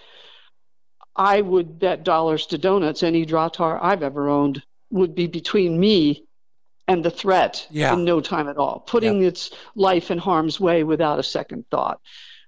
[1.18, 6.24] I would bet dollars to donuts any Drahthaar I've ever owned would be between me
[6.86, 7.92] and the threat yeah.
[7.92, 9.28] in no time at all, putting yeah.
[9.28, 12.00] its life in harm's way without a second thought.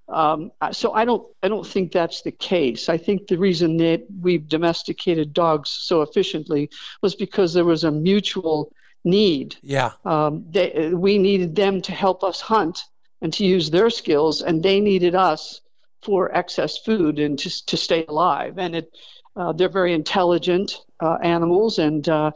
[0.08, 2.88] Um, so I don't I don't think that's the case.
[2.88, 6.70] I think the reason that we've domesticated dogs so efficiently
[7.02, 8.72] was because there was a mutual
[9.04, 9.56] need.
[9.62, 9.92] Yeah.
[10.04, 12.84] Um, they, we needed them to help us hunt
[13.22, 15.60] and to use their skills, and they needed us
[16.02, 18.58] for excess food and just to stay alive.
[18.58, 18.92] And it,
[19.36, 22.32] uh, they're very intelligent uh, animals, and uh,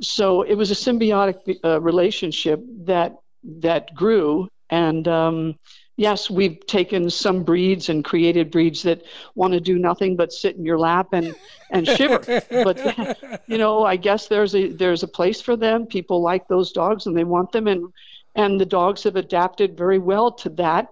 [0.00, 3.16] so it was a symbiotic uh, relationship that
[3.60, 4.48] that grew.
[4.70, 5.58] And um,
[5.96, 9.02] yes, we've taken some breeds and created breeds that
[9.34, 11.34] want to do nothing but sit in your lap and
[11.70, 12.42] and shiver.
[12.50, 15.86] but you know, I guess there's a there's a place for them.
[15.86, 17.92] People like those dogs and they want them, and
[18.34, 20.88] and the dogs have adapted very well to that.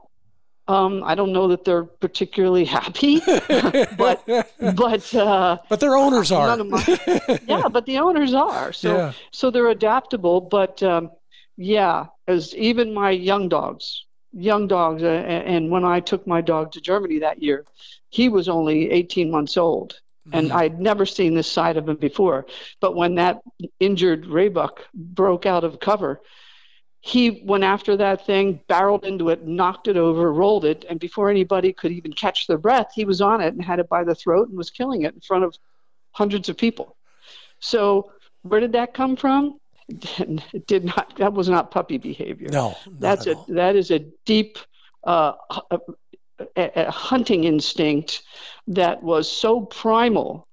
[0.68, 3.20] Um, I don't know that they're particularly happy,
[3.96, 4.24] but
[4.76, 6.56] but uh, but their owners are.
[6.64, 8.72] My, yeah, but the owners are.
[8.72, 9.12] So yeah.
[9.32, 10.40] so they're adaptable.
[10.40, 11.10] But um,
[11.56, 16.72] yeah, as even my young dogs, young dogs, uh, and when I took my dog
[16.72, 17.64] to Germany that year,
[18.08, 19.98] he was only 18 months old.
[20.32, 20.56] And Mm-hmm.
[20.56, 22.46] I'd never seen this side of him before.
[22.80, 23.40] But when that
[23.80, 26.20] injured Raybuck broke out of cover,
[27.05, 31.28] he went after that thing, barreled into it, knocked it over, rolled it, and before
[31.28, 34.14] anybody could even catch their breath, he was on it and had it by the
[34.14, 35.57] throat and was killing it in front of
[36.12, 36.96] hundreds of people.
[37.59, 39.59] So, where did that come from?
[40.55, 41.16] It did not.
[41.16, 42.48] That was not puppy behavior.
[42.50, 44.59] No, that's a that is a deep
[45.03, 45.32] uh,
[45.70, 45.80] a,
[46.57, 48.22] a hunting instinct
[48.68, 50.46] that was so primal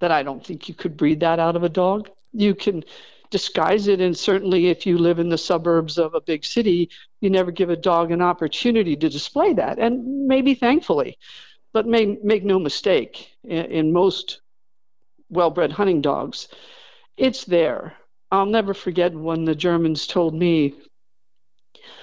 [0.00, 2.10] that I don't think you could breed that out of a dog.
[2.32, 2.82] You can
[3.32, 4.00] disguise it.
[4.00, 7.70] And certainly, if you live in the suburbs of a big city, you never give
[7.70, 9.80] a dog an opportunity to display that.
[9.80, 11.18] And maybe thankfully,
[11.72, 14.40] but may, make no mistake, in, in most
[15.30, 16.46] well bred hunting dogs,
[17.16, 17.94] it's there.
[18.30, 20.74] I'll never forget when the Germans told me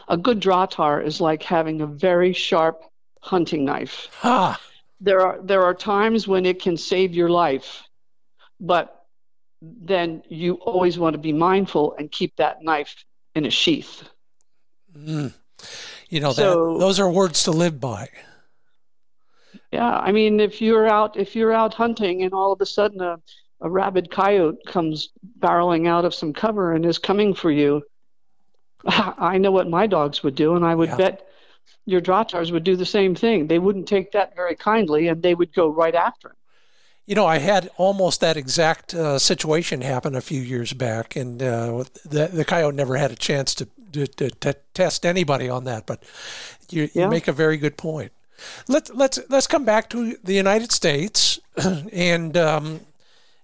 [0.07, 2.83] a good Drahthaar is like having a very sharp
[3.21, 4.09] hunting knife.
[4.19, 4.59] Ha.
[5.01, 7.83] There are there are times when it can save your life,
[8.59, 8.98] but
[9.61, 13.03] then you always want to be mindful and keep that knife
[13.35, 14.07] in a sheath.
[14.95, 15.33] Mm.
[16.09, 18.09] You know, So- that, those are words to live by.
[19.71, 23.01] Yeah, I mean, if you're out if you're out hunting and all of a sudden
[23.01, 23.19] a,
[23.61, 27.83] a rabid coyote comes barreling out of some cover and is coming for you,
[28.85, 30.97] I know what my dogs would do, and I would Yeah.
[30.97, 31.27] bet
[31.85, 33.45] your Drahthaars would do the same thing.
[33.47, 36.35] They wouldn't take that very kindly, and they would go right after him.
[37.09, 41.41] You know, I had almost that exact uh, situation happen a few years back, and
[41.41, 45.63] uh, the the coyote never had a chance to to, to, to test anybody on
[45.63, 45.87] that.
[45.87, 46.03] But
[46.69, 48.11] you, you make a very good point.
[48.67, 51.39] Let's let's let's come back to the United States,
[51.91, 52.81] and um,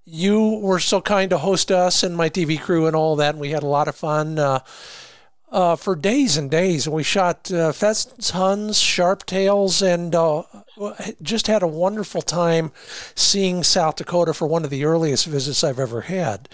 [0.06, 3.42] you were so kind to host us and my TV crew and all that, and
[3.42, 4.38] we had a lot of fun.
[4.38, 4.60] Uh,
[5.52, 10.44] uh, for days and days, and we shot uh, pheasants, huns, sharp tails, and uh,
[11.22, 12.72] just had a wonderful time
[13.16, 16.50] seeing South Dakota for one of the earliest visits I've ever had.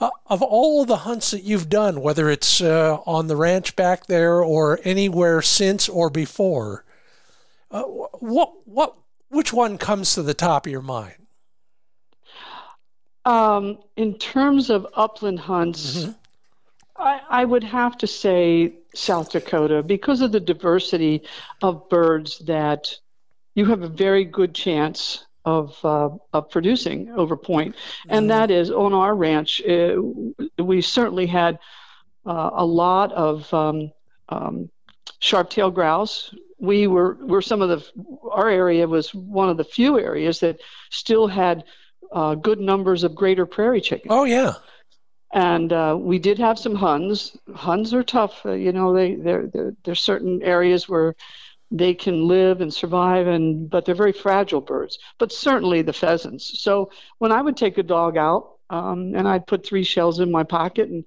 [0.00, 3.76] Uh, of all of the hunts that you've done, whether it's uh, on the ranch
[3.76, 6.84] back there or anywhere since or before,
[7.70, 7.82] Uh,
[8.20, 8.94] what what
[9.28, 11.26] which one comes to the top of your mind?
[13.24, 16.12] Um, in terms of upland hunts, mm-hmm.
[16.98, 21.22] I, I, would have to say South Dakota because of the diversity
[21.62, 22.94] of birds that
[23.54, 27.74] you have a very good chance of, uh, of producing over point.
[27.74, 28.10] Mm-hmm.
[28.10, 29.96] And that is on our ranch, uh,
[30.58, 31.58] we certainly had
[32.26, 33.92] uh, a lot of um,
[34.28, 34.70] um,
[35.20, 36.34] sharp-tailed grouse.
[36.58, 37.86] We were, were some of the,
[38.30, 41.64] our area was one of the few areas that still had
[42.12, 44.08] uh, good numbers of greater prairie chicken.
[44.10, 44.54] Oh yeah.
[45.32, 47.36] And uh, we did have some huns.
[47.54, 48.44] Huns are tough.
[48.46, 49.50] Uh, you know, they there
[49.84, 51.14] there's certain areas where
[51.70, 54.98] they can live and survive, and but they're very fragile birds.
[55.18, 56.60] But certainly the pheasants.
[56.62, 60.30] So when I would take a dog out, um, and I'd put three shells in
[60.32, 61.04] my pocket and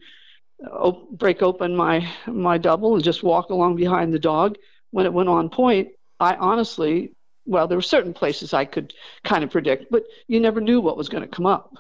[0.72, 4.58] op- break open my my double and just walk along behind the dog.
[4.92, 5.90] When it went on point,
[6.20, 7.14] I honestly
[7.46, 8.94] well, there were certain places I could
[9.24, 11.74] kind of predict, but you never knew what was going to come up.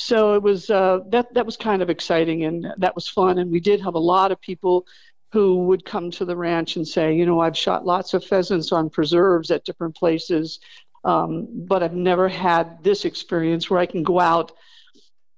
[0.00, 3.38] So it was uh, that that was kind of exciting and that was fun.
[3.38, 4.86] And we did have a lot of people
[5.32, 8.70] who would come to the ranch and say, you know, I've shot lots of pheasants
[8.70, 10.60] on preserves at different places,
[11.04, 14.52] um, but I've never had this experience where I can go out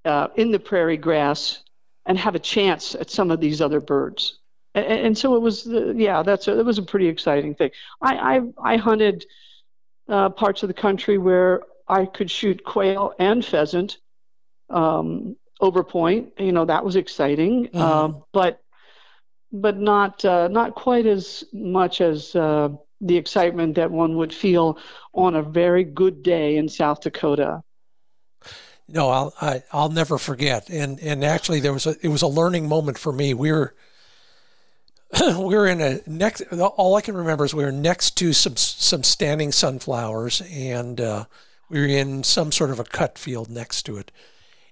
[0.05, 1.63] uh, in the prairie grass
[2.05, 4.39] and have a chance at some of these other birds.
[4.75, 7.71] And, and so it was, uh, yeah, that's a, it was a pretty exciting thing.
[8.03, 9.25] I I, I hunted
[10.07, 13.97] uh, parts of the country where I could shoot quail and pheasant
[14.71, 16.33] um, over point.
[16.39, 17.79] You know that was exciting, mm-hmm.
[17.79, 18.63] uh, but
[19.53, 24.79] but not uh, not quite as much as uh, the excitement that one would feel
[25.15, 27.63] on a very good day in South Dakota.
[28.89, 30.69] No, I'll I, will i will never forget.
[30.69, 33.35] And and actually, there was a it was a learning moment for me.
[33.35, 33.75] We were
[35.21, 36.43] we were in a next.
[36.53, 41.25] All I can remember is we were next to some some standing sunflowers, and uh,
[41.69, 44.13] we were in some sort of a cut field next to it.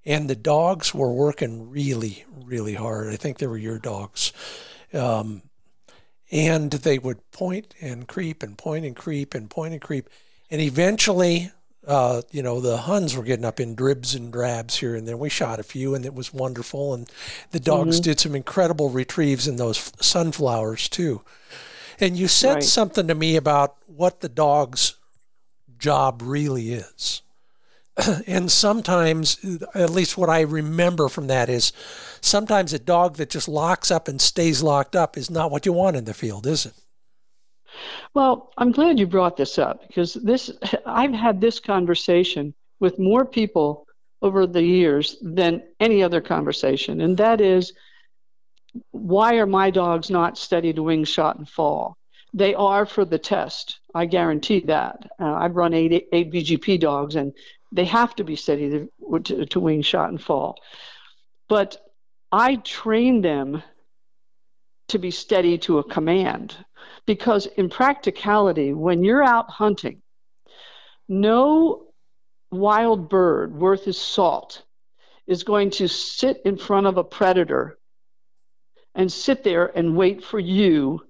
[0.09, 3.13] And the dogs were working really, really hard.
[3.13, 4.33] I think they were your dogs.
[4.95, 5.43] Um,
[6.31, 10.09] and they would point and creep and point and creep and point and creep.
[10.51, 11.53] And eventually,
[11.87, 15.17] uh, you know, the Huns were getting up in dribs and drabs here and there.
[15.17, 16.95] We shot a few, and it was wonderful.
[16.95, 17.07] And
[17.51, 18.05] the dogs mm-hmm.
[18.05, 21.21] did some incredible retrieves in those sunflowers too.
[22.01, 22.65] And you said right.
[22.65, 24.97] something to me about what the dog's
[25.79, 27.21] job really is.
[28.27, 29.39] and sometimes,
[29.75, 31.73] at least what I remember from that is,
[32.21, 35.73] sometimes a dog that just locks up and stays locked up is not what you
[35.73, 36.75] want in the field, is it?
[38.15, 40.51] Well, I'm glad you brought this up because this
[40.87, 43.87] I've had this conversation with more people
[44.23, 47.73] over the years than any other conversation, and that is
[48.91, 51.97] why are my dogs not steady to wing, shot, and fall?
[52.35, 53.81] They are for the test.
[53.95, 55.11] I guarantee that.
[55.19, 57.33] Uh, I've run eight, eight VGP dogs, and
[57.73, 58.89] they have to be steady
[59.23, 60.57] to, to, wing, shot, and fall.
[61.49, 61.77] But
[62.33, 63.63] I train them
[64.89, 66.57] to be steady to a command.
[67.07, 70.03] Because in practicality, when you're out hunting,
[71.09, 71.87] no
[72.51, 74.63] wild bird worth his salt
[75.27, 77.79] is going to sit in front of a predator
[78.95, 81.01] and sit there and wait for you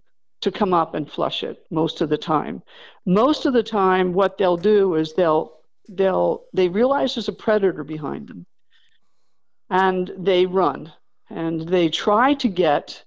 [0.41, 2.63] to come up and flush it most of the time.
[3.07, 5.58] Most of the time what they'll do is they'll
[5.89, 8.47] they'll they realize there's a predator behind them
[9.71, 10.93] and they run
[11.31, 13.05] and they try to get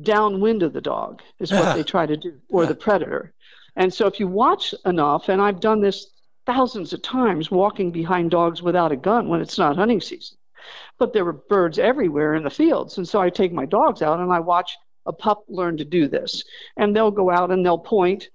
[0.00, 3.32] downwind of the dog is what they try to do or the predator.
[3.76, 6.10] And so if you watch enough and i've done this
[6.46, 10.36] thousands of times walking behind dogs without a gun when it's not hunting season
[10.98, 14.18] but there were birds everywhere in the fields and so i take my dogs out
[14.18, 14.76] and i watch
[15.08, 16.44] a pup learn to do this.
[16.76, 18.28] And they'll go out and they'll point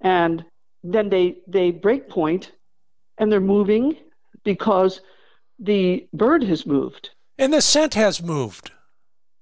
[0.00, 0.44] and
[0.92, 2.52] then they they break point
[3.18, 3.96] and they're moving
[4.44, 5.00] because
[5.58, 8.72] the bird has moved and the scent has moved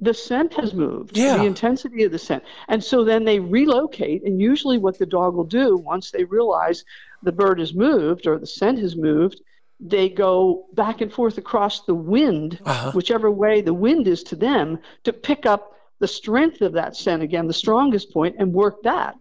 [0.01, 1.39] the scent has moved, yeah.
[1.39, 2.43] the intensity of the scent.
[2.69, 4.25] And so then they relocate.
[4.25, 6.85] And usually, what the dog will do once they realize
[7.23, 9.41] the bird has moved or the scent has moved,
[9.81, 12.93] they go back and forth across the wind, uh-huh.
[12.93, 17.23] whichever way the wind is to them, to pick up the strength of that scent
[17.23, 19.15] again, the strongest point, and work that.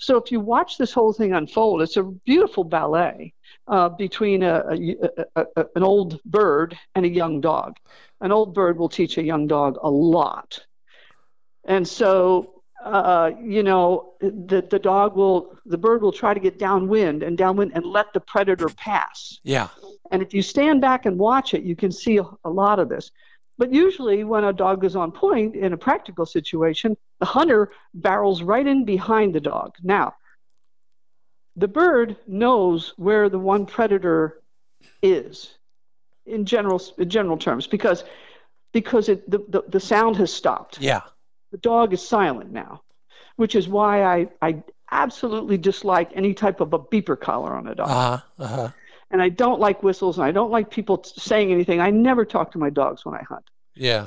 [0.00, 3.34] So if you watch this whole thing unfold, it's a beautiful ballet
[3.68, 4.64] uh, between a,
[5.36, 7.76] a, a, an old bird and a young dog
[8.20, 10.60] an old bird will teach a young dog a lot.
[11.64, 16.58] And so, uh, you know, the, the dog will, the bird will try to get
[16.58, 19.38] downwind and downwind and let the predator pass.
[19.42, 19.68] Yeah.
[20.10, 22.88] And if you stand back and watch it, you can see a, a lot of
[22.88, 23.10] this.
[23.60, 28.42] But usually, when a dog is on point in a practical situation, the hunter barrels
[28.42, 29.74] right in behind the dog.
[29.82, 30.14] Now,
[31.56, 34.40] the bird knows where the one predator
[35.02, 35.58] is
[36.24, 38.02] in general in general terms because
[38.72, 40.80] because it, the, the, the sound has stopped.
[40.80, 41.02] Yeah.
[41.52, 42.80] The dog is silent now,
[43.36, 47.74] which is why I, I absolutely dislike any type of a beeper collar on a
[47.74, 47.88] dog.
[47.90, 48.18] Uh-huh.
[48.38, 48.68] Uh-huh.
[49.10, 51.80] And I don't like whistles and I don't like people t- saying anything.
[51.80, 53.44] I never talk to my dogs when I hunt.
[53.74, 54.06] Yeah.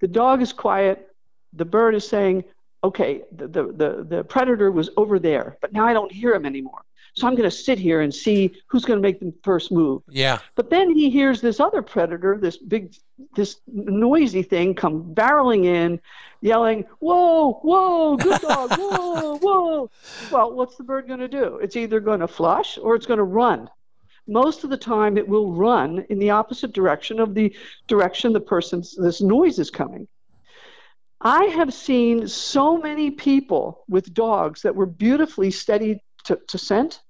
[0.00, 1.08] The dog is quiet.
[1.52, 2.44] The bird is saying,
[2.82, 6.44] okay, the, the, the, the predator was over there, but now I don't hear him
[6.44, 6.82] anymore.
[7.14, 10.02] So I'm going to sit here and see who's going to make the first move.
[10.08, 10.38] Yeah.
[10.54, 12.94] But then he hears this other predator, this big,
[13.36, 16.00] this noisy thing come barreling in,
[16.40, 19.90] yelling, Whoa, whoa, good dog, whoa, whoa.
[20.30, 21.56] Well, what's the bird going to do?
[21.62, 23.68] It's either going to flush or it's going to run.
[24.26, 27.54] Most of the time, it will run in the opposite direction of the
[27.88, 30.06] direction the person's this noise is coming.
[31.20, 37.00] I have seen so many people with dogs that were beautifully steady to, to scent.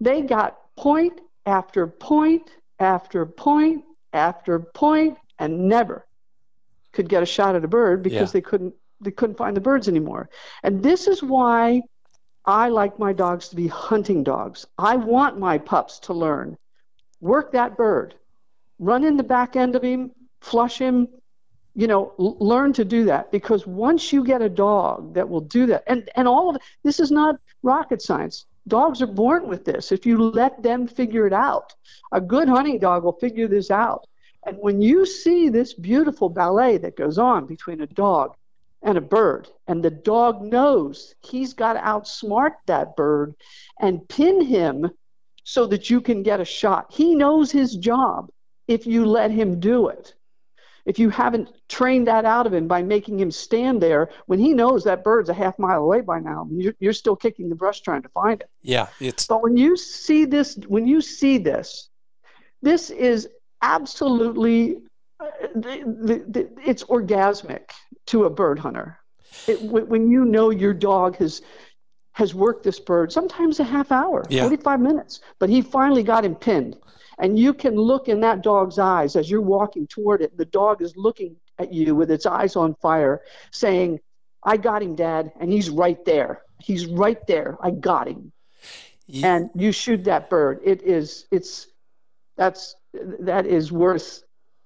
[0.00, 6.06] They got point after point after point after point and never
[6.92, 8.32] could get a shot at a bird because Yeah.
[8.32, 10.28] they couldn't they couldn't find the birds anymore.
[10.64, 11.82] And this is why
[12.48, 14.66] I like my dogs to be hunting dogs.
[14.78, 16.56] I want my pups to learn.
[17.20, 18.14] Work that bird.
[18.78, 21.08] Run in the back end of him, flush him,
[21.74, 25.66] you know, learn to do that because once you get a dog that will do
[25.66, 28.46] that, and, and all of this is not rocket science.
[28.66, 29.92] Dogs are born with this.
[29.92, 31.74] If you let them figure it out,
[32.12, 34.06] a good hunting dog will figure this out.
[34.46, 38.36] And when you see this beautiful ballet that goes on between a dog
[38.82, 43.34] and a bird, and the dog knows he's got to outsmart that bird
[43.80, 44.90] and pin him
[45.44, 46.86] so that you can get a shot.
[46.90, 48.30] He knows his job
[48.66, 50.14] if you let him do it.
[50.84, 54.54] If you haven't trained that out of him by making him stand there when he
[54.54, 57.80] knows that bird's a half mile away by now, you're, you're still kicking the brush
[57.80, 58.48] trying to find it.
[58.62, 58.86] Yeah.
[59.00, 61.90] It's But when you see this, when you see this,
[62.62, 63.28] this is
[63.60, 64.78] absolutely,
[65.20, 67.70] uh, the, the, the, it's orgasmic
[68.08, 68.98] to a bird hunter.
[69.46, 71.42] It, when you know your dog has
[72.12, 74.42] has worked this bird, sometimes a half hour, Yeah.
[74.42, 76.76] 45 minutes, but he finally got him pinned.
[77.20, 80.36] And you can look in that dog's eyes as you're walking toward it.
[80.36, 83.20] The dog is looking at you with its eyes on fire,
[83.52, 84.00] saying,
[84.42, 86.42] I got him, Dad, and he's right there.
[86.60, 87.56] He's right there.
[87.60, 88.32] I got him.
[89.08, 90.60] y- And you shoot that bird.
[90.64, 91.68] It is it's
[92.36, 92.74] that's
[93.20, 94.22] that is worth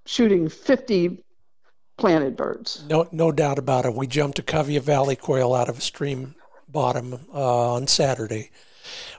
[0.06, 1.22] shooting 50
[2.02, 2.84] planted birds.
[2.88, 3.94] no no doubt about it.
[3.94, 6.34] We jumped a covey of Valley quail out of a stream
[6.68, 8.50] bottom uh, on Saturday.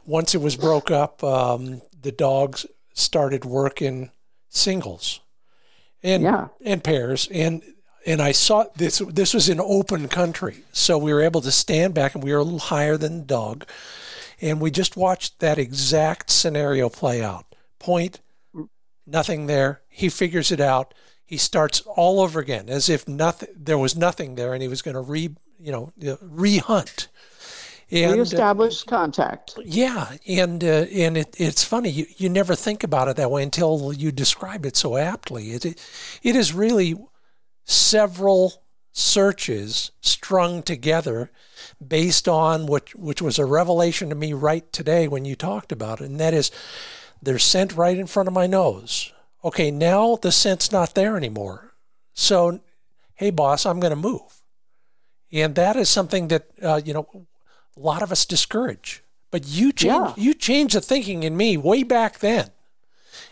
[0.06, 4.12] Once it was broke up, um, the dogs started working
[4.50, 5.22] singles
[6.04, 6.50] and Yeah.
[6.64, 7.64] and pairs and
[8.06, 11.94] and I saw this this was in open country so we were able to stand
[11.94, 13.66] back and we were a little higher than the dog
[14.42, 17.46] and we just watched that exact scenario play out
[17.80, 18.20] point
[19.08, 20.94] nothing there he figures it out
[21.26, 24.82] he starts all over again as if nothing there was nothing there and he was
[24.82, 27.08] going to re you know re-hunt
[27.94, 29.54] and uh, contact.
[29.64, 33.44] yeah, and uh, and it, it's funny you, you never think about it that way
[33.44, 35.52] until you describe it so aptly.
[35.52, 36.96] It it is really
[37.66, 38.64] several
[38.94, 41.32] searches strung together
[41.86, 46.02] based on what which was a revelation to me right today when you talked about
[46.02, 46.50] it, and that is
[47.22, 49.14] they're sent right in front of my nose.
[49.44, 51.74] Okay, now the scent's not there anymore.
[52.14, 52.60] So,
[53.16, 54.42] hey boss, I'm going to move,
[55.32, 57.08] and that is something that uh, you know
[57.76, 59.04] a lot of us discourage.
[59.32, 60.14] But you changed Yeah.
[60.16, 62.50] you changed the thinking in me way back then.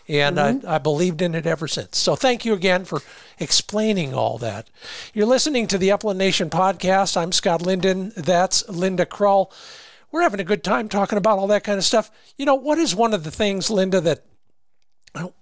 [0.08, 0.66] And Mm-hmm.
[0.66, 1.96] I, I believed in it ever since.
[1.96, 3.00] So thank you again for
[3.38, 4.68] explaining all that.
[5.14, 7.16] You're listening to the Upland Nation podcast.
[7.16, 8.12] I'm Scott Linden.
[8.16, 9.52] That's Linda Krull.
[10.10, 12.10] We're having a good time talking about all that kind of stuff.
[12.36, 14.24] You know, what is one of the things, Linda, that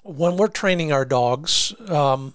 [0.03, 2.35] when we're training our dogs, um,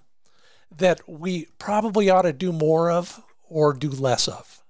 [0.78, 4.62] that we probably ought to do more of or do less of?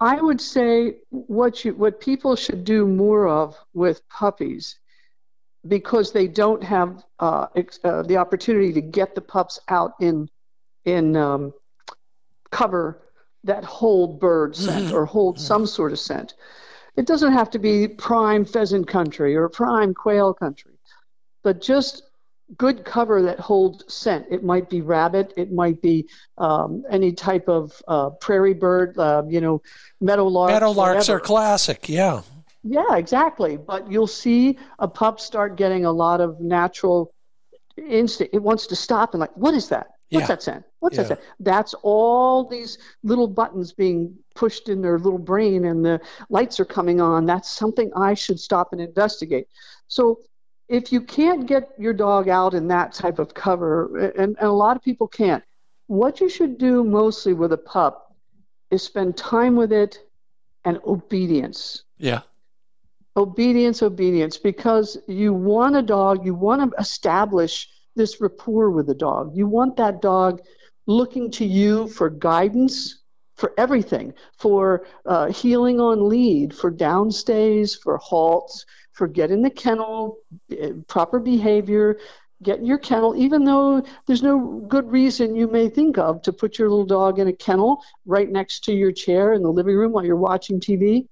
[0.00, 4.78] I would say what you what people should do more of with puppies,
[5.66, 10.28] because they don't have uh, ex- uh, the opportunity to get the pups out in
[10.84, 11.52] in um,
[12.50, 13.02] cover
[13.44, 16.34] that hold bird scent or hold some sort of scent.
[16.96, 20.77] It doesn't have to be prime pheasant country or prime quail country,
[21.42, 22.02] but just
[22.56, 24.26] good cover that holds scent.
[24.30, 26.08] It might be rabbit, it might be
[26.38, 29.60] um, any type of uh, prairie bird, uh, you know,
[30.02, 30.50] meadowlarks.
[30.58, 32.22] Meadowlarks are classic, yeah.
[32.64, 33.56] Yeah, exactly.
[33.56, 37.14] But you'll see a pup start getting a lot of natural
[37.76, 38.34] instinct.
[38.34, 39.88] It wants to stop and like, what is that?
[40.10, 40.26] What's Yeah.
[40.28, 40.64] that scent?
[40.80, 41.02] What's Yeah.
[41.04, 41.20] that?
[41.38, 46.64] That's all these little buttons being pushed in their little brain and the lights are
[46.64, 47.26] coming on.
[47.26, 49.48] That's something I should stop and investigate.
[49.86, 50.18] So
[50.68, 54.52] if you can't get your dog out in that type of cover, and, and a
[54.52, 55.42] lot of people can't,
[55.86, 58.14] what you should do mostly with a pup
[58.70, 59.98] is spend time with it
[60.64, 62.20] and obedience Yeah.
[63.16, 68.94] obedience obedience because you want a dog you want to establish this rapport with the
[68.94, 70.40] dog you want that dog
[70.86, 72.98] looking to you for guidance
[73.36, 78.66] for everything for uh, heeling on lead for downstays for halts
[78.98, 80.18] for getting the kennel
[80.50, 81.98] eh, proper behavior
[82.42, 86.32] get in your kennel even though there's no good reason you may think of to
[86.32, 89.76] put your little dog in a kennel right next to your chair in the living
[89.76, 91.06] room while you're watching tv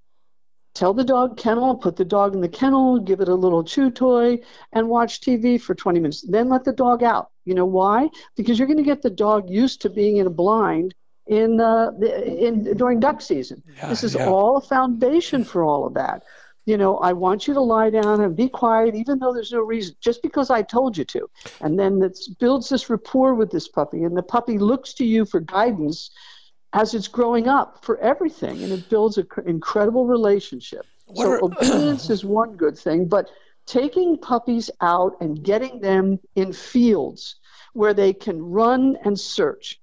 [0.77, 3.91] tell the dog kennel, put the dog in the kennel, give it a little chew
[3.91, 4.39] toy,
[4.73, 6.21] and watch TV for 20 minutes.
[6.21, 7.31] Then let the dog out.
[7.47, 8.11] You know why?
[8.37, 10.95] Because you're going to get the dog used to being in a blind
[11.27, 13.63] in uh, the, in during duck season.
[13.77, 14.29] Yeah, this is yeah.
[14.29, 16.23] all a foundation for all of that.
[16.67, 19.61] You know, I want you to lie down and be quiet, even though there's no
[19.61, 21.31] reason, just because I told you to.
[21.61, 25.25] And then it builds this rapport with this puppy, and the puppy looks to you
[25.25, 26.11] for guidance
[26.73, 30.85] as it's growing up for everything, and it builds an incredible relationship.
[31.07, 33.31] What so are- obedience is one good thing, but
[33.67, 37.37] taking puppies out and getting them in fields
[37.75, 39.81] where they can run and search,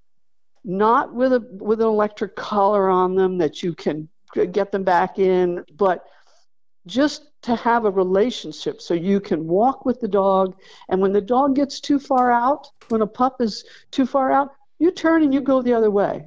[0.64, 4.10] not with a with an electric collar on them that you can
[4.52, 6.06] get them back in, but
[6.86, 10.56] just to have a relationship so you can walk with the dog.
[10.90, 14.52] And when the dog gets too far out when a pup is too far out
[14.80, 16.26] you turn and you go the other way.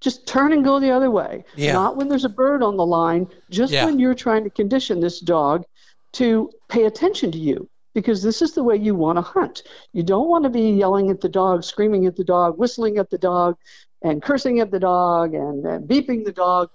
[0.00, 1.44] Just turn and go the other way.
[1.56, 1.72] Yeah.
[1.72, 3.84] not when there's a bird on the line just Yeah.
[3.86, 5.64] when you're trying to condition this dog
[6.12, 9.62] to pay attention to you because this is the way you want to hunt.
[9.92, 13.10] You don't want to be yelling at the dog screaming at the dog whistling at
[13.10, 13.56] the dog
[14.02, 16.70] and cursing at the dog and, and beeping the dog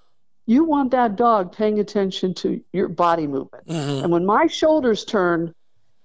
[0.46, 4.04] you want that dog paying attention to your body movement Mhm.
[4.04, 5.54] and when my shoulders turn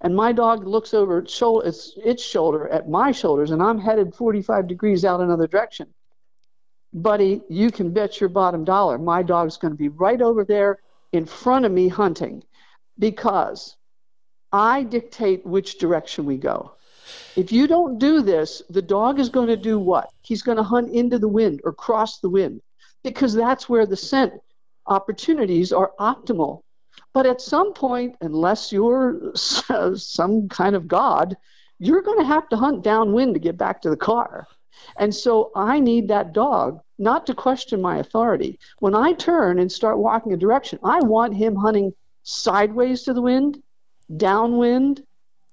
[0.01, 3.79] and my dog looks over its shoulder, its, its shoulder at my shoulders, and I'm
[3.79, 5.89] headed 45 degrees out another direction,
[6.93, 10.79] buddy, you can bet your bottom dollar my dog's going to be right over there
[11.13, 12.43] in front of me hunting
[12.99, 13.77] because
[14.53, 16.73] I dictate which direction we go.
[17.37, 20.11] If you don't do this, the dog is going to do what?
[20.23, 22.61] He's going to hunt into the wind or cross the wind
[23.03, 24.35] because that's where the scent
[24.87, 26.63] opportunities are optimal.
[27.13, 31.37] But at some point, unless you're some kind of god,
[31.79, 34.47] you're going to have to hunt downwind to get back to the car.
[34.97, 38.59] And so I need that dog not to question my authority.
[38.79, 43.23] When I turn and start walking a direction, I want him hunting sideways to the
[43.23, 43.63] wind,
[44.17, 45.03] downwind,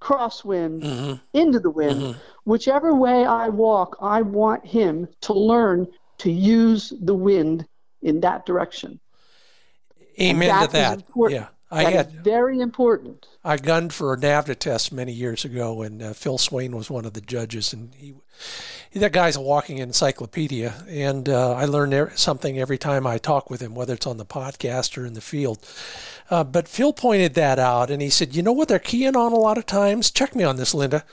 [0.00, 1.20] crosswind, Mhm.
[1.32, 2.00] into the wind.
[2.00, 2.16] Mhm.
[2.44, 5.88] Whichever way I walk, I want him to learn
[6.18, 7.66] to use the wind
[8.02, 9.00] in that direction.
[10.20, 11.04] Amen that to that.
[11.30, 11.48] Yeah.
[11.70, 13.28] I That had very important.
[13.44, 17.04] I gunned for a NAVDA test many years ago, and uh, Phil Swain was one
[17.04, 18.14] of the judges, and he,
[18.90, 23.50] he that guy's a walking encyclopedia, and uh, I learn something every time I talk
[23.50, 25.58] with him, whether it's on the podcast or in the field.
[26.30, 29.32] Uh, but Phil pointed that out, and he said, "You know what they're keying on
[29.32, 30.10] a lot of times?
[30.10, 31.04] Check me on this, Linda.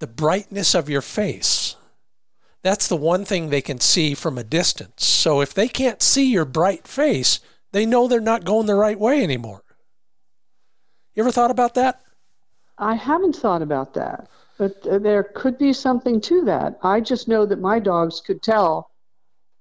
[0.00, 1.76] The brightness of your face."
[2.62, 5.04] That's the one thing they can see from a distance.
[5.04, 7.40] So if they can't see your bright face,
[7.72, 9.62] they know they're not going the right way anymore.
[11.14, 12.00] You ever thought about that?
[12.78, 16.78] I haven't thought about that, but uh, there could be something to that.
[16.82, 18.90] I just know that my dogs could tell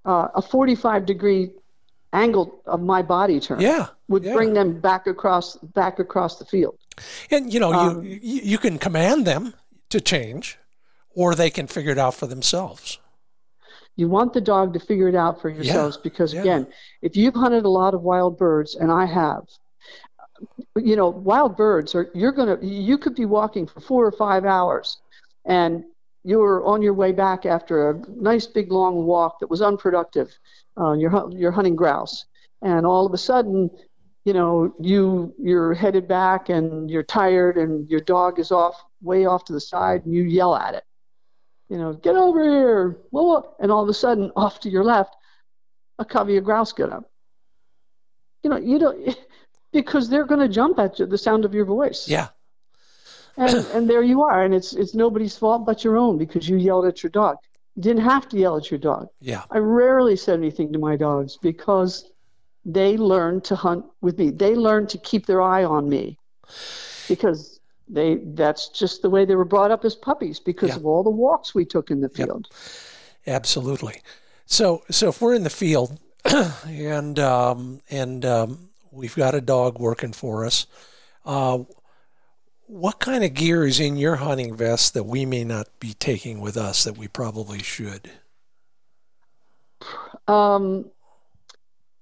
[0.06, 1.52] uh, a 45 degree
[2.14, 3.88] angle of my body turn Yeah.
[4.08, 4.34] would yeah.
[4.34, 6.78] bring them back across back across the field.
[7.30, 9.54] And you know, um, you, you you can command them
[9.90, 10.58] to change,
[11.16, 13.00] or they can figure it out for themselves.
[13.96, 16.42] You want the dog to figure it out for yourselves because, yeah.
[16.42, 16.68] again,
[17.02, 19.44] if you've hunted a lot of wild birds, and I have,
[20.76, 24.12] you know, wild birds are, you're going to, you could be walking for four or
[24.12, 24.98] five hours
[25.46, 25.84] and
[26.24, 30.32] you're on your way back after a nice big long walk that was unproductive.
[30.80, 32.26] Uh, you're, you're hunting grouse.
[32.62, 33.70] And all of a sudden,
[34.24, 39.26] you know, you, you're headed back and you're tired and your dog is off, way
[39.26, 40.84] off to the side and you yell at it
[41.72, 43.56] you know, get over here, whoa, whoa.
[43.62, 45.16] and all of a sudden, off to your left,
[45.98, 47.10] a covey of grouse get up.
[48.44, 49.18] You know, you don't,
[49.72, 52.10] because they're going to jump at you, the sound of your voice.
[52.10, 52.28] Yeah.
[53.38, 56.58] And, and there you are, and it's it's nobody's fault but your own because you
[56.58, 57.38] yelled at your dog.
[57.78, 59.08] You didn't have to yell at your dog.
[59.22, 59.44] Yeah.
[59.50, 62.12] I rarely said anything to my dogs because
[62.66, 64.30] they learn to hunt with me.
[64.30, 66.20] They learn to keep their eye on me
[67.08, 67.51] because
[67.92, 70.76] they that's just the way they were brought up as puppies because Yeah.
[70.78, 72.28] of all the walks we took in the Yep.
[72.28, 72.48] field.
[73.28, 74.02] Absolutely.
[74.46, 76.00] So, so if we're in the field
[76.66, 80.66] and um, and um, we've got a dog working for us,
[81.26, 81.60] uh,
[82.68, 86.40] what kind of gear is in your hunting vest that we may not be taking
[86.40, 88.10] with us that we probably should?
[90.28, 90.90] Um,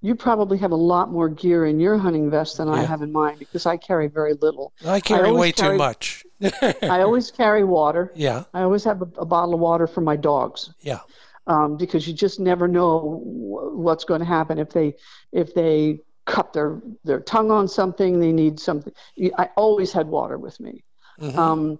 [0.01, 3.11] you probably have a lot more gear in your hunting vest than I have in
[3.11, 4.71] mine because I carry very little.
[4.85, 6.23] I carry always way too much.
[6.81, 8.11] I always carry water.
[8.15, 10.73] yeah, I always have a, a bottle of water for my dogs.
[10.81, 10.99] yeah,
[11.47, 14.95] um, because you just never know wh- what's going to happen if they
[15.31, 18.93] if they cut their their tongue on something they need something
[19.39, 20.83] i always had water with me
[21.19, 21.35] Mhm.
[21.35, 21.79] um,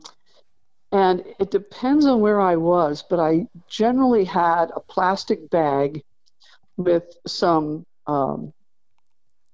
[0.92, 6.02] and it depends on where i was but i generally had a plastic bag
[6.78, 8.54] with some um,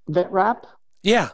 [0.08, 0.66] vet wrap
[1.04, 1.30] yeah.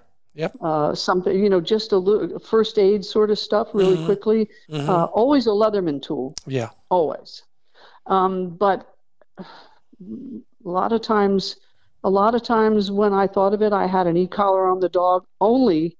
[0.62, 4.05] uh, something you know just a little first aid sort of stuff really Mhm.
[4.05, 7.43] quickly mhm, uh, always a leatherman tool yeah, always.
[8.05, 8.88] Um, but
[9.39, 11.57] a lot of times,
[12.03, 14.89] a lot of times when I thought of it, I had an e-collar on the
[14.89, 15.97] dog only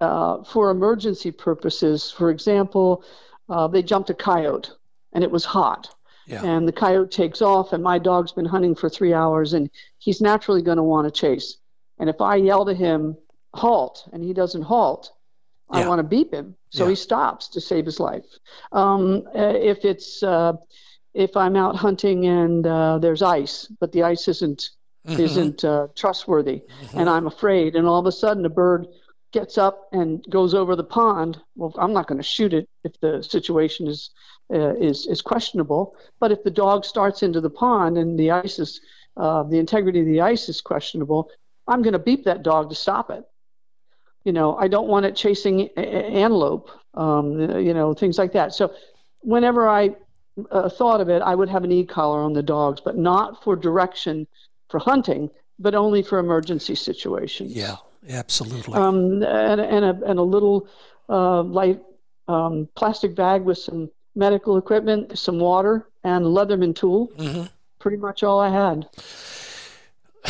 [0.00, 2.10] uh, for emergency purposes.
[2.10, 3.02] For example,
[3.48, 4.70] uh, they jumped a coyote
[5.12, 5.94] and it was hot.
[6.26, 6.44] Yeah.
[6.44, 10.20] And the coyote takes off, and my dog's been hunting for three hours, and he's
[10.20, 11.56] naturally going to want to chase.
[11.98, 13.16] And if I yell to him,
[13.54, 15.12] halt, and he doesn't halt,
[15.72, 15.80] Yeah.
[15.80, 16.56] I want to beep him.
[16.70, 16.90] So Yeah.
[16.90, 18.26] he stops to save his life.
[18.72, 20.54] Um, uh, if it's uh,
[21.14, 24.70] if I'm out hunting and uh, there's ice, but the ice isn't
[25.08, 27.00] mhm, isn't uh, trustworthy, mhm.
[27.00, 28.86] and I'm afraid, and all of a sudden a bird
[29.32, 31.40] gets up and goes over the pond.
[31.56, 34.10] Well, I'm not going to shoot it if the situation is
[34.52, 35.96] uh, is is questionable.
[36.20, 38.80] But if the dog starts into the pond and the ice is
[39.16, 41.30] uh, the integrity of the ice is questionable,
[41.66, 43.24] I'm going to beep that dog to stop it.
[44.24, 46.70] You know, I don't want it chasing a- antelope.
[46.94, 48.54] Um, you know, things like that.
[48.54, 48.72] So,
[49.20, 49.94] whenever I
[50.50, 53.56] uh, thought of it, I would have an e-collar on the dogs, but not for
[53.56, 54.26] direction
[54.68, 57.54] for hunting, but only for emergency situations.
[57.54, 57.76] yeah,
[58.08, 58.74] absolutely.
[58.74, 60.68] Um, and, and, a, and a little
[61.08, 61.80] uh, light
[62.28, 67.08] um, plastic bag with some medical equipment, some water, and a Leatherman tool.
[67.16, 67.48] Mhm.
[67.78, 68.88] Pretty much all I had.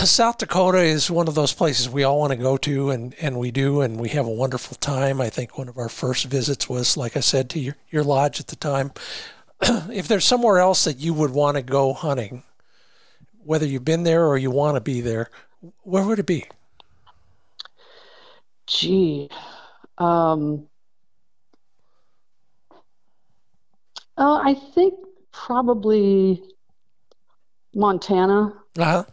[0.05, 3.39] South Dakota is one of those places we all want to go to, and, and
[3.39, 5.23] we do, and we have a wonderful time.
[5.23, 8.39] I think one of our first visits was, like I said, to your, your lodge
[8.39, 8.93] at the time.
[9.63, 12.43] if there's somewhere else that you would want to go hunting,
[13.43, 15.31] whether you've been there or you want to be there,
[15.83, 16.45] where would it be?
[18.67, 19.31] Gee.
[19.99, 20.67] Um,
[24.17, 24.95] uh, I think
[25.33, 26.43] probably
[27.75, 28.55] Montana.
[28.79, 29.05] Uh-huh.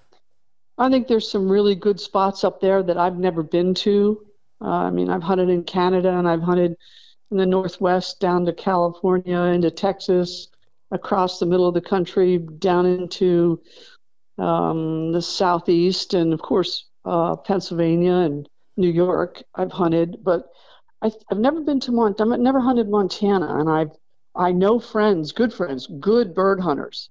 [0.77, 4.25] I think there's some really good spots up there that I've never been to.
[4.59, 6.77] Uh, I mean, I've hunted in Canada and I've hunted
[7.29, 10.47] in the Northwest down to California, into Texas,
[10.91, 13.61] across the middle of the country, down into
[14.37, 18.47] um, the Southeast, and of course, uh, Pennsylvania and
[18.77, 19.41] New York.
[19.55, 20.49] I've hunted, but
[21.01, 22.33] I, I've never been to Montana.
[22.35, 23.91] I've never hunted Montana, and I've
[24.35, 27.09] I know friends, good friends, good bird hunters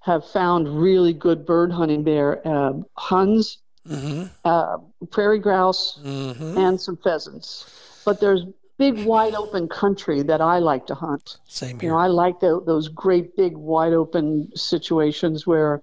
[0.00, 2.46] have found really good bird hunting there.
[2.46, 4.24] Uh, Huns, Mm-hmm.
[4.44, 4.76] uh,
[5.10, 6.58] prairie grouse, Mm-hmm.
[6.58, 7.64] and some pheasants.
[8.04, 8.44] But there's
[8.78, 11.38] big, wide open country that I like to hunt.
[11.48, 11.88] Same here.
[11.88, 15.82] You know, I like tho- those great, big, wide open situations where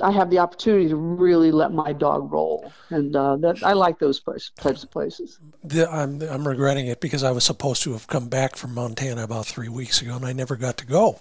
[0.00, 3.98] I have the opportunity to really let my dog roll, and uh, that I like
[3.98, 5.38] those place, types of places.
[5.64, 9.24] The, I'm, I'm regretting it because I was supposed to have come back from Montana
[9.24, 11.20] about three weeks ago and I never got to go.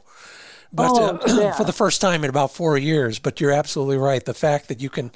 [0.74, 1.52] But Oh, uh, yeah.
[1.54, 3.18] for the first time in about four years.
[3.20, 4.24] But you're absolutely right.
[4.24, 5.12] The fact that you can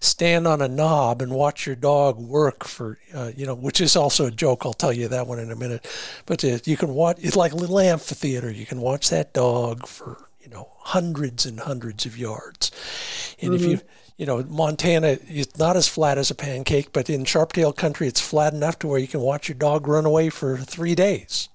[0.00, 3.94] stand on a knob and watch your dog work for, uh, you know, which is
[3.94, 4.62] also a joke.
[4.64, 5.86] I'll tell you that one in a minute.
[6.26, 8.50] But uh, you can watch, it's like a little amphitheater.
[8.50, 10.26] You can watch that dog for,
[10.84, 12.70] hundreds and hundreds of yards.
[13.40, 13.80] And if you,
[14.16, 18.20] you know, Montana is not as flat as a pancake, but in Sharptail country, it's
[18.20, 21.48] flat enough to where you can watch your dog run away for three days.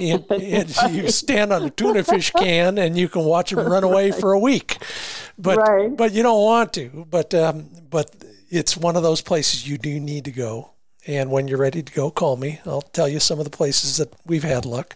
[0.00, 3.84] And, and you stand on a tuna fish can and you can watch him run
[3.84, 4.78] away for a week,
[5.36, 5.94] but Right.
[5.94, 7.06] but you don't want to.
[7.10, 8.10] But um, but
[8.48, 10.71] it's one of those places you do need to go.
[11.06, 12.60] And when you're ready to go, call me.
[12.64, 14.94] I'll tell you some of the places that we've had luck.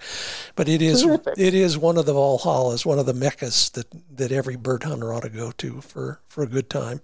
[0.54, 1.34] But it is Terrific.
[1.36, 3.86] it is one of the Valhallas, one of the meccas that,
[4.16, 7.00] that every bird hunter ought to go to for, for a good time.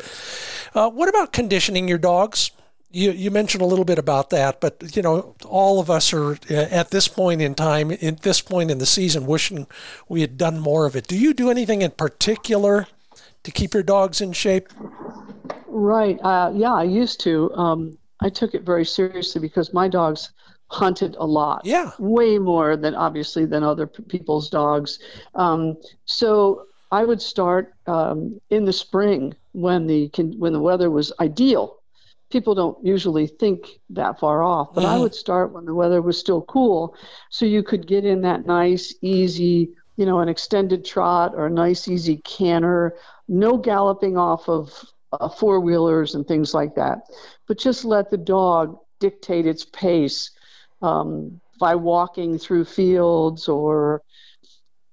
[0.75, 2.53] Uh, what about conditioning your dogs?
[2.93, 6.33] You, you mentioned a little bit about that, but you know, all of us are
[6.51, 9.67] uh, at this point in time, at this point in the season, wishing
[10.09, 11.07] we had done more of it.
[11.09, 12.87] Do you do anything in particular
[13.43, 14.69] to keep your dogs in shape?
[15.67, 16.21] Right.
[16.23, 17.53] Uh, yeah, I used to.
[17.55, 20.31] Um, I took it very seriously because my dogs
[20.69, 21.63] hunted a lot.
[21.65, 21.91] Yeah.
[21.99, 24.99] Way more than obviously than other people's dogs.
[25.35, 31.13] Um, so I would start um, in the spring when the when the weather was
[31.21, 31.77] ideal.
[32.31, 35.01] People don't usually think that far off, but I Mhm.
[35.01, 36.95] would start when the weather was still cool,
[37.31, 41.51] so you could get in that nice, easy, you know, an extended trot or a
[41.51, 42.97] nice, easy canter.
[43.29, 44.73] No galloping off of
[45.13, 46.99] uh, four wheelers and things like that,
[47.47, 50.31] but just let the dog dictate its pace
[50.81, 54.03] um, by walking through fields or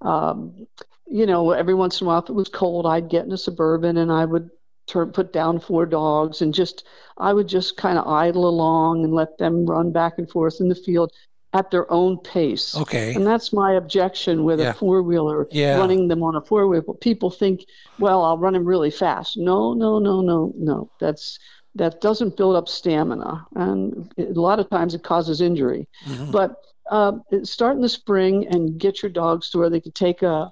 [0.02, 0.66] um,
[1.06, 3.36] you know, every once in a while, if it was cold, I'd get in a
[3.38, 4.48] suburban and I would
[4.86, 6.86] turn, put down four dogs and just,
[7.18, 10.68] I would just kind of idle along and let them run back and forth in
[10.68, 11.12] the field
[11.52, 12.76] at their own pace.
[12.76, 13.14] Okay.
[13.14, 14.70] And that's my objection with Yeah.
[14.70, 15.78] a four wheeler, Yeah.
[15.78, 16.82] running them on a four wheeler.
[17.00, 17.66] People think,
[17.98, 19.36] well, I'll run them really fast.
[19.36, 20.90] No, no, no, no, no.
[21.00, 21.38] That's
[21.76, 25.86] that doesn't build up stamina, and a lot of times it causes injury.
[26.04, 26.32] Mhm.
[26.32, 26.56] But
[26.90, 27.12] uh,
[27.44, 30.50] start in the spring and get your dogs to where they can take a,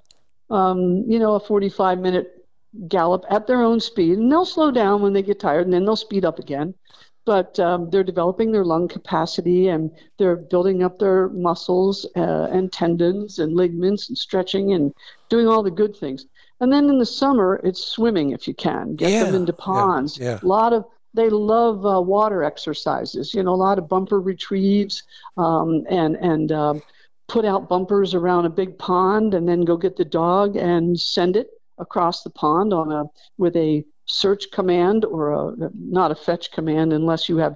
[0.49, 2.45] um, you know, a 45 minute
[2.87, 5.83] gallop at their own speed, and they'll slow down when they get tired, and then
[5.83, 6.73] they'll speed up again.
[7.29, 12.71] But um, they're developing their lung capacity and they're building up their muscles uh, and
[12.71, 14.93] tendons and ligaments and stretching and
[15.29, 16.25] doing all the good things.
[16.59, 18.95] And then in the summer, it's swimming if you can.
[18.95, 20.17] Get them Yeah, into yeah, ponds.
[20.17, 20.39] yeah.
[20.41, 23.33] A lot of they love uh, water exercises.
[23.35, 25.03] You know, a lot of bumper retrieves
[25.37, 26.81] um, and and um,
[27.27, 31.35] put out bumpers around a big pond, and then go get the dog and send
[31.35, 33.05] it across the pond on a
[33.37, 37.55] with a search command or a not a fetch command unless you have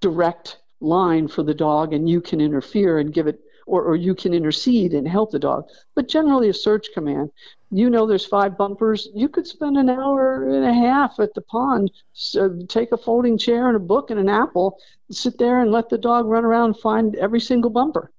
[0.00, 4.14] direct line for the dog and you can interfere and give it or, or you
[4.14, 5.64] can intercede and help the dog.
[5.94, 7.30] But generally a search command
[7.74, 9.08] you know there's five bumpers.
[9.14, 12.96] You could spend an hour and a half at the pond so uh, take a
[12.96, 14.78] folding chair and a book and an apple
[15.10, 18.12] sit there and let the dog run around and find every single bumper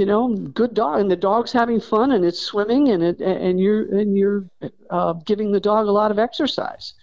[0.00, 3.60] you know good dog and the dog's having fun and it's swimming and it and
[3.60, 4.46] you're and you're
[4.88, 6.94] uh, giving the dog a lot of exercise.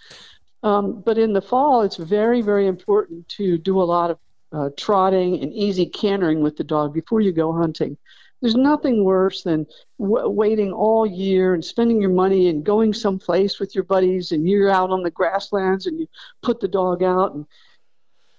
[0.63, 4.17] Um, but in the fall it's very very important to do a lot of
[4.51, 7.95] uh, trotting and easy cantering with the dog before you go hunting.
[8.41, 9.67] There's nothing worse than
[9.99, 14.49] w- waiting all year and spending your money and going someplace with your buddies and
[14.49, 16.07] you're out on the grasslands and you
[16.41, 17.45] put the dog out and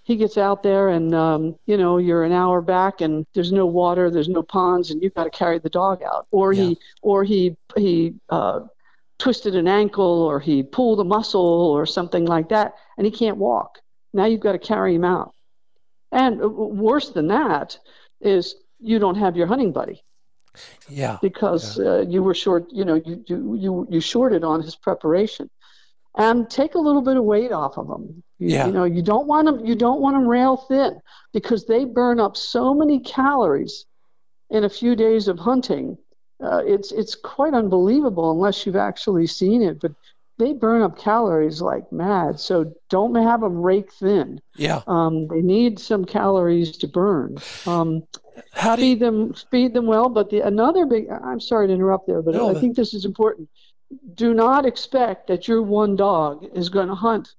[0.08, 3.66] he gets out there and um, you know you're an hour back and there's no
[3.66, 6.26] water there's no ponds and you've got to carry the dog out.
[6.30, 6.62] Or Yeah.
[6.62, 8.60] he or he he uh,
[9.18, 11.42] twisted an ankle or he pulled a muscle
[11.76, 13.80] or something like that and he can't walk.
[14.14, 15.34] Now you've got to carry him out.
[16.10, 17.78] And worse than that
[18.22, 20.02] is you don't have your hunting buddy.
[20.88, 21.18] Yeah.
[21.20, 25.50] because uh, you were short you know you, you you you shorted on his preparation.
[26.16, 28.66] And take a little bit of weight off of you, Yeah.
[28.66, 31.00] you know you don't want them you don't want them rail thin
[31.32, 33.84] because they burn up so many calories
[34.50, 35.98] in a few days of hunting.
[36.42, 39.92] Uh, it's it's quite unbelievable unless you've actually seen it but
[40.38, 42.38] they burn up calories like mad.
[42.38, 44.40] So don't have them rake thin.
[44.54, 44.82] Yeah.
[44.86, 47.38] um, they need some calories to burn.
[47.66, 48.04] Um,
[48.52, 51.72] How do you, feed them feed them well but the another big i'm sorry to
[51.72, 53.48] interrupt there but No, i think this is important.
[54.14, 57.34] Do not expect that your one dog is going to hunt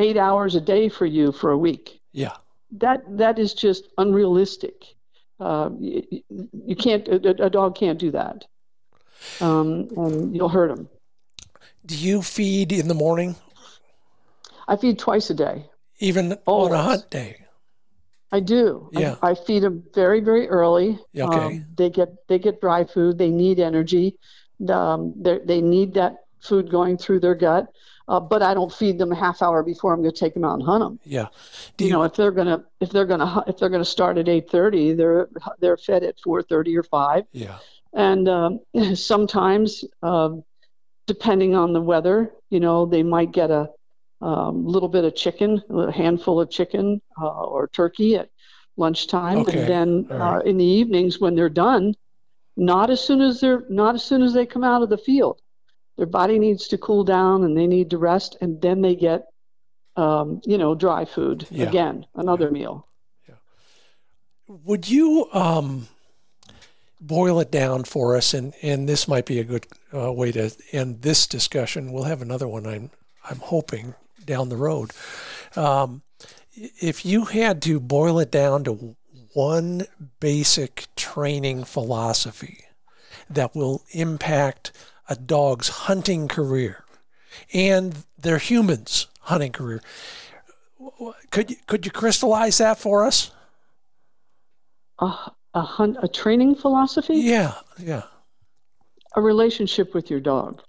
[0.00, 2.36] eight hours a day for you for a week yeah.
[2.72, 4.94] that that is just unrealistic
[5.40, 6.02] uh, you,
[6.66, 8.44] you can't a, a dog can't do that
[9.40, 10.88] um, and you'll hurt him
[11.86, 13.36] Do you feed in the morning,
[14.68, 15.70] i feed twice a day
[16.00, 17.36] even on a hunt day?
[18.32, 18.88] I do.
[18.92, 19.16] Yeah.
[19.22, 20.98] I, I feed them very, very early.
[21.16, 21.38] Okay.
[21.38, 23.18] Um, they get they get dry food.
[23.18, 24.18] They need energy.
[24.68, 27.66] Um, they they need that food going through their gut.
[28.10, 30.44] Uh, but I don't feed them a half hour before I'm going to take them
[30.44, 30.98] out and hunt them.
[31.04, 31.28] Yeah.
[31.78, 34.96] You, you, know, if they're gonna if they're gonna if they're gonna start at 8:30,
[34.96, 35.28] they're
[35.60, 37.24] they're fed at 4:30 or 5.
[37.32, 37.58] yeah.
[37.92, 38.60] And um,
[38.94, 40.42] sometimes, um,
[41.06, 43.70] depending on the weather, you know, they might get a
[44.20, 48.28] um, little bit of chicken, a handful of chicken uh, or turkey at
[48.76, 49.60] lunchtime, Okay.
[49.60, 50.46] and then All uh, right.
[50.46, 51.94] in the evenings when they're done,
[52.56, 55.40] not as soon as they're not as soon as they come out of the field,
[56.00, 59.26] their body needs to cool down and they need to rest, and then they get,
[59.96, 61.68] um, you know, dry food Yeah.
[61.68, 62.86] again, another meal.
[63.28, 63.34] Yeah.
[64.48, 65.88] Would you um,
[67.02, 68.32] boil it down for us?
[68.32, 71.92] And, and this might be a good uh, way to end this discussion.
[71.92, 72.90] We'll have another one, I'm,
[73.28, 73.94] I'm hoping,
[74.24, 74.92] down the road.
[75.54, 76.00] Um,
[76.80, 78.96] if you had to boil it down to
[79.34, 79.82] one
[80.18, 82.64] basic training philosophy
[83.28, 84.72] that will impact
[85.10, 86.84] a dog's hunting career
[87.52, 89.82] and their humans' hunting career,
[91.30, 93.32] could you, could you crystallize that for us?
[95.00, 97.16] a, a, hunt, a training philosophy?
[97.16, 98.02] Yeah, yeah.
[99.16, 100.62] A relationship with your dog.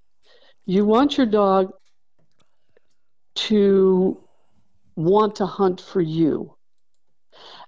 [0.66, 1.74] You want your dog
[3.36, 4.22] to
[4.96, 6.56] want to hunt for you.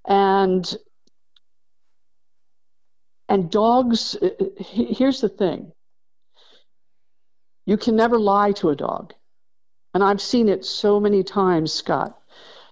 [0.07, 0.75] And
[3.29, 4.17] and dogs
[4.59, 5.71] here's the thing.
[7.65, 9.13] You can never lie to a dog.
[9.93, 12.17] And I've seen it so many times, Scott.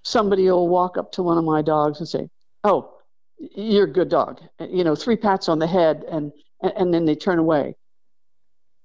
[0.04, 2.30] Somebody will walk up to one of my dogs and say,
[2.64, 2.94] "Oh,
[3.38, 6.32] you're a good dog." You know, three pats on the head and
[6.62, 7.76] and then they turn away.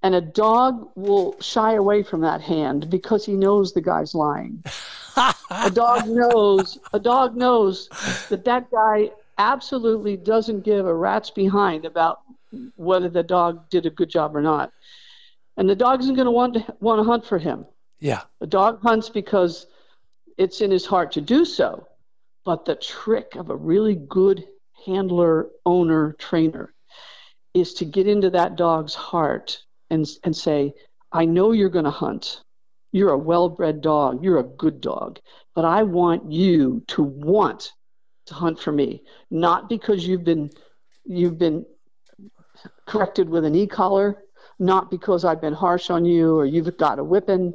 [0.02, 4.62] And a dog will shy away from that hand because he knows the guy's lying.
[5.50, 7.88] a dog knows, a dog knows
[8.28, 12.20] that that guy absolutely doesn't give a rat's behind about
[12.76, 14.72] whether the dog did a good job or not.
[15.56, 17.66] And the dog isn't going to want to want to hunt for him.
[17.98, 18.22] Yeah.
[18.40, 19.66] The dog hunts because
[20.36, 21.86] it's in his heart to do so.
[22.44, 24.46] But the trick of a really good
[24.84, 26.72] handler, owner, trainer
[27.54, 29.58] is to get into that dog's heart
[29.90, 30.74] and, and say,
[31.10, 32.42] I know you're going to hunt.
[32.92, 34.22] You're a well bred dog.
[34.22, 35.18] You're a good dog.
[35.54, 37.72] But I want you to want
[38.26, 40.50] to hunt for me, not because you've been
[41.04, 41.64] you've been
[42.86, 44.22] corrected with an e-collar,
[44.58, 47.54] not because I've been harsh on you or you've got a whipping.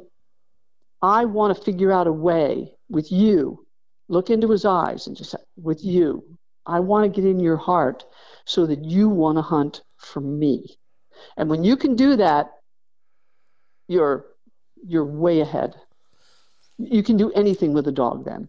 [1.00, 3.66] I want to figure out a way with you.
[4.08, 6.24] Look into his eyes and just say, with you.
[6.64, 8.04] I want to get in your heart
[8.44, 10.78] so that you want to hunt for me.
[11.36, 12.52] And when you can do that,
[13.88, 14.26] you're
[14.84, 15.74] you're way ahead.
[16.78, 18.48] You can do anything with a dog then.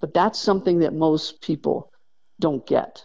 [0.00, 1.92] But that's something that most people
[2.38, 3.04] don't get.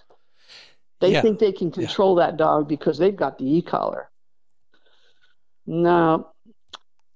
[0.99, 1.21] They yeah.
[1.21, 2.27] think they can control yeah.
[2.27, 4.09] that dog because they've got the e-collar.
[5.65, 6.27] No,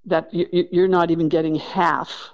[0.06, 2.30] that you're not even getting half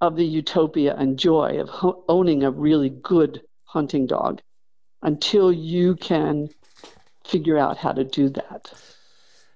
[0.00, 4.40] of the utopia and joy of owning a really good hunting dog
[5.02, 6.48] until you can
[7.24, 8.72] figure out how to do that.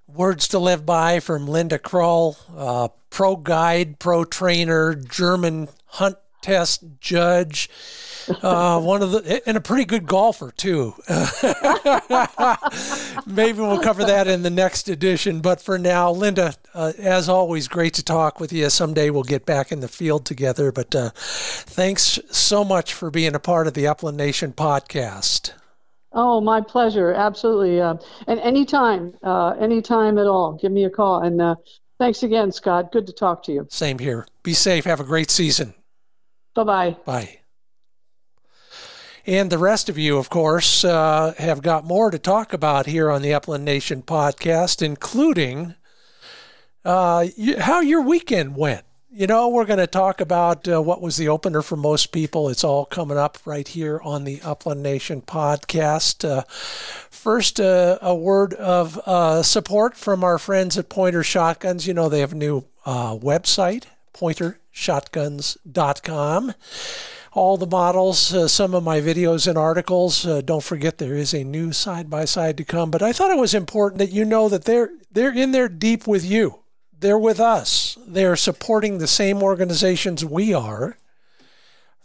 [0.06, 6.84] Words to live by from Linda Kroll, uh, pro guide, pro trainer, German hunt test
[7.00, 7.70] judge,
[8.42, 10.94] uh, one of the, and a pretty good golfer too.
[13.26, 15.40] Maybe we'll cover that in the next edition.
[15.40, 18.68] But for now, Linda, uh, as always, great to talk with you.
[18.70, 20.72] Someday we'll get back in the field together.
[20.72, 25.52] But uh, thanks so much for being a part of the Upland Nation podcast.
[26.12, 27.12] Oh, my pleasure.
[27.12, 27.80] Absolutely.
[27.80, 27.94] Uh,
[28.26, 31.22] and anytime, uh, anytime at all, give me a call.
[31.22, 31.56] And uh,
[31.98, 32.92] thanks again, Scott.
[32.92, 33.66] Good to talk to you.
[33.70, 34.26] Same here.
[34.42, 34.84] Be safe.
[34.84, 35.74] Have a great season.
[36.54, 36.96] Bye-bye.
[37.04, 37.38] Bye.
[39.24, 43.10] And the rest of you, of course, uh, have got more to talk about here
[43.10, 45.76] on the Upland Nation podcast, including
[46.84, 47.26] uh,
[47.60, 48.84] how your weekend went.
[49.14, 52.48] You know, we're going to talk about uh, what was the opener for most people.
[52.48, 56.28] It's all coming up right here on the Upland Nation podcast.
[56.28, 61.86] Uh, first, uh, a word of uh, support from our friends at Pointer Shotguns.
[61.86, 63.84] You know, they have a new website,
[64.14, 66.54] pointershotguns.com.
[67.34, 70.24] All the models, uh, some of my videos and articles.
[70.44, 72.90] don't forget, there is a new side by side to come.
[72.90, 76.06] But I thought it was important that you know that they're they're in there deep
[76.06, 76.62] with you
[77.02, 77.98] they're with us.
[78.06, 80.96] They're supporting the same organizations we are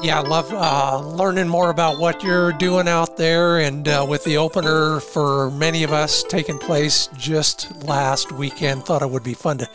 [0.00, 3.58] Yeah, I love uh, learning more about what you're doing out there.
[3.58, 9.02] And uh, with the opener for many of us taking place just last weekend, thought
[9.02, 9.68] it would be fun to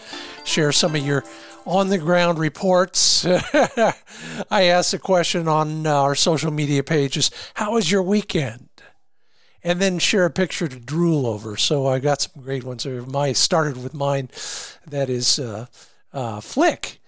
[0.45, 1.25] share some of your
[1.65, 3.25] on the ground reports.
[4.49, 8.69] I asked a question on uh, our social media pages How was your weekend?
[9.61, 11.57] And then share a picture to drool over.
[11.57, 12.85] So I got some great ones.
[12.85, 14.29] My started with mine.
[14.87, 15.65] That is uh,
[16.13, 17.01] uh, Flick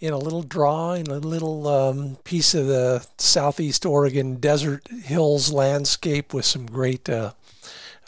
[0.00, 5.52] in a little draw in a little um, piece of the southeast Oregon desert hills
[5.52, 7.32] landscape with some great uh,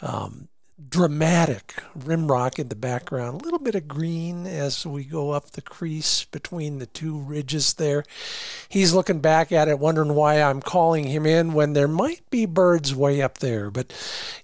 [0.01, 0.47] um,
[0.89, 5.61] dramatic rimrock in the background, a little bit of green as we go up the
[5.61, 8.03] crease between the two ridges there.
[8.67, 12.45] He's looking back at it, wondering why I'm calling him in when there might be
[12.45, 13.69] birds way up there.
[13.69, 13.93] But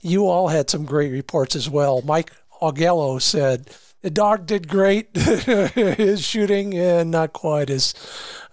[0.01, 2.01] you all had some great reports as well.
[2.01, 3.69] Mike Augello said,
[4.01, 5.09] The dog did great.
[5.15, 7.93] His shooting, and not quite as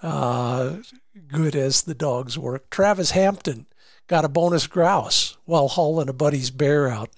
[0.02, 0.76] uh,
[1.28, 2.70] good as the dog's work.
[2.70, 3.66] Travis Hampton
[4.06, 7.10] got a bonus grouse while hauling a buddy's bear out.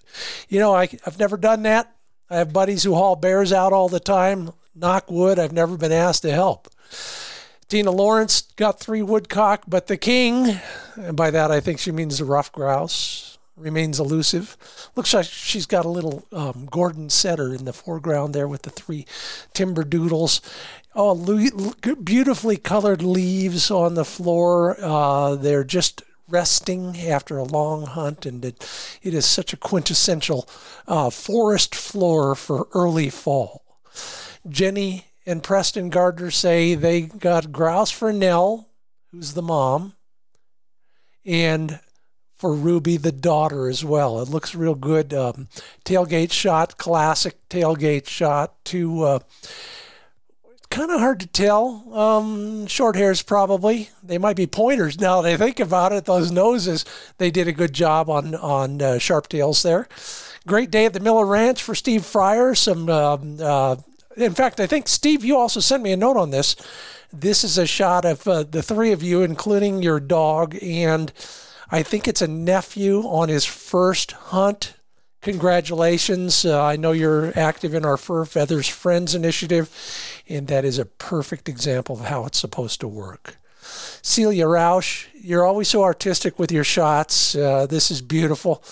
[0.49, 1.95] You know, I, I've never done that.
[2.29, 4.53] I have buddies who haul bears out all the time.
[4.75, 6.69] Knock wood, I've never been asked to help.
[7.69, 10.61] Tina Lawrence got three woodcock, but the king,
[10.95, 14.57] and by that I think she means the ruffed grouse, remains elusive.
[14.95, 18.71] Looks like she's got a little um, Gordon setter in the foreground there with the
[18.71, 19.07] three
[19.55, 20.41] timber doodles.
[20.95, 21.15] Oh,
[22.03, 24.77] beautifully colored leaves on the floor.
[24.81, 30.49] Uh, they're just resting after a long hunt, and it, it is such a quintessential
[30.87, 33.63] uh, forest floor for early fall.
[34.49, 38.69] Jenny and Preston Gardner say they got grouse for Nell,
[39.11, 39.95] who's the mom,
[41.25, 41.81] and
[42.37, 44.21] for Ruby, the daughter, as well.
[44.21, 45.15] It looks real good.
[45.15, 45.49] Um,
[45.85, 48.65] tailgate shot, classic tailgate shot.
[48.67, 49.19] To uh,
[50.71, 51.93] kind of hard to tell.
[51.95, 53.89] Um, short hairs, probably.
[54.03, 56.05] They might be pointers now that I think about it.
[56.05, 56.85] Those noses,
[57.19, 59.89] they did a good job on on uh, sharp tails there.
[60.47, 62.55] Great day at the Miller Ranch for Steve Fryer.
[62.55, 63.77] Some, um, uh,
[64.17, 66.55] in fact, I think Steve, you also sent me a note on this.
[67.13, 71.13] This is a shot of uh, the three of you, including your dog, and
[71.71, 74.75] I think it's a nephew on his first hunt
[75.27, 76.45] congratulations.
[76.45, 79.69] Uh, I know you're active in our Fur Feathers Friends initiative,
[80.29, 83.37] and that is a perfect example of how it's supposed to work.
[84.03, 87.35] Celia Roush, you're always so artistic with your shots.
[87.35, 88.63] Uh, this is beautiful.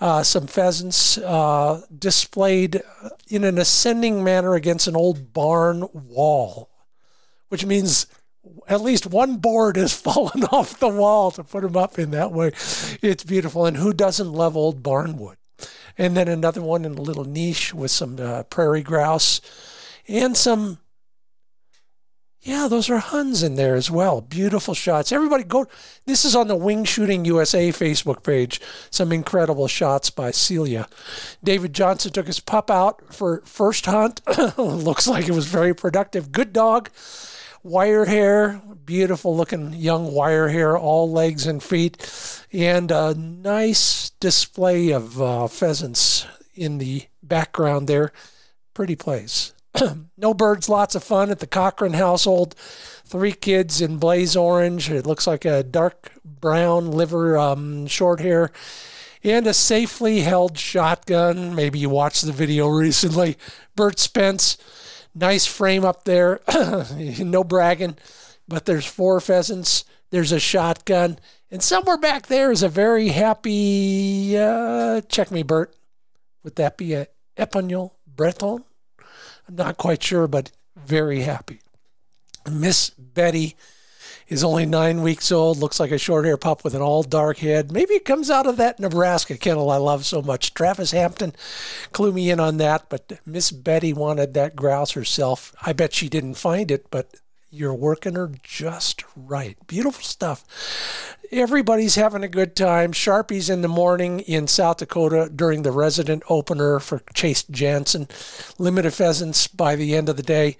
[0.00, 2.80] Uh, some pheasants uh, displayed
[3.28, 6.70] in an ascending manner against an old barn wall,
[7.50, 8.06] which means
[8.66, 12.32] at least one board has fallen off the wall to put them up in that
[12.32, 12.48] way.
[13.02, 13.66] It's beautiful.
[13.66, 15.36] And who doesn't love old barnwood?
[15.98, 19.40] and then another one in a little niche with some uh, prairie grouse
[20.06, 20.78] and some
[22.40, 24.20] yeah, those are Huns in there as well.
[24.20, 25.10] Beautiful shots.
[25.10, 25.66] Everybody go.
[26.06, 28.60] This is on the Wing Shooting USA Facebook page.
[28.90, 30.88] Some incredible shots by Celia.
[31.42, 34.22] David Johnson took his pup out for first hunt.
[34.56, 36.30] Looks like it was very productive.
[36.30, 36.90] Good dog.
[37.68, 44.90] Wire hair, beautiful looking young wire hair, all legs and feet, and a nice display
[44.90, 48.10] of uh, pheasants in the background there.
[48.72, 49.52] Pretty place.
[50.16, 52.54] no birds, lots of fun at the Cochran household.
[52.54, 54.90] Three kids in blaze orange.
[54.90, 58.50] It looks like a dark brown liver, um, short hair,
[59.22, 61.54] and a safely held shotgun.
[61.54, 63.36] Maybe you watched the video recently.
[63.76, 64.56] Bert Spence,
[65.18, 66.40] nice frame up there.
[67.18, 67.96] no bragging
[68.48, 71.18] but there's four pheasants, there's a shotgun,
[71.50, 75.74] and somewhere back there is a very happy, uh, check me, Bert.
[76.42, 78.64] Would that be a Épagneul Breton?
[79.46, 81.60] I'm not quite sure, but very happy.
[82.50, 83.54] Miss Betty
[84.28, 87.38] is only nine weeks old, looks like a short hair pup with an all dark
[87.38, 87.72] head.
[87.72, 90.54] Maybe it comes out of that Nebraska kennel I love so much.
[90.54, 91.32] Travis Hampton
[91.92, 95.54] clue me in on that, but Miss Betty wanted that grouse herself.
[95.62, 97.14] I bet she didn't find it, but
[97.50, 99.56] you're working her just right.
[99.66, 101.16] Beautiful stuff.
[101.30, 102.92] Everybody's having a good time.
[102.92, 108.08] Sharpies in the morning in South Dakota during the resident opener for Chase Jansen.
[108.58, 110.56] Limited pheasants by the end of the day.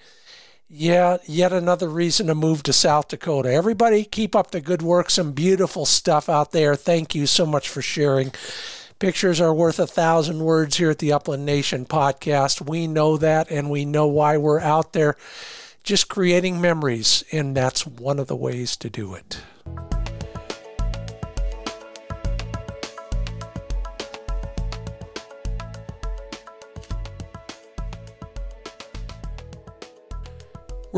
[0.70, 3.50] Yeah, yet another reason to move to South Dakota.
[3.50, 5.08] Everybody, keep up the good work.
[5.08, 6.76] Some beautiful stuff out there.
[6.76, 8.32] Thank you so much for sharing.
[8.98, 12.68] Pictures are worth a thousand words here at the Upland Nation podcast.
[12.68, 15.16] We know that, and we know why we're out there
[15.84, 19.40] just creating memories, and that's one of the ways to do it.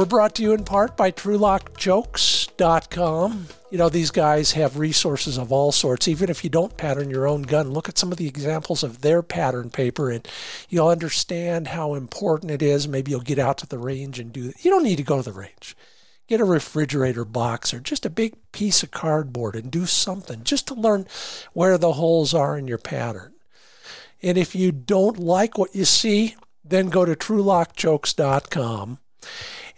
[0.01, 5.52] We're brought to you in part by TrulockChokes.com you know, these guys have resources of
[5.52, 6.09] all sorts.
[6.09, 9.02] Even if you don't pattern your own gun, look at some of the examples of
[9.02, 10.27] their pattern paper and
[10.70, 12.89] you'll understand how important it is.
[12.89, 14.64] Maybe you'll get out to the range and do it.
[14.64, 15.77] You don't need to go to the range.
[16.28, 20.66] Get a refrigerator box or just a big piece of cardboard and do something just
[20.68, 21.06] to learn
[21.52, 23.35] where the holes are in your pattern.
[24.22, 28.98] And if you don't like what you see, then go to trulockchokes.com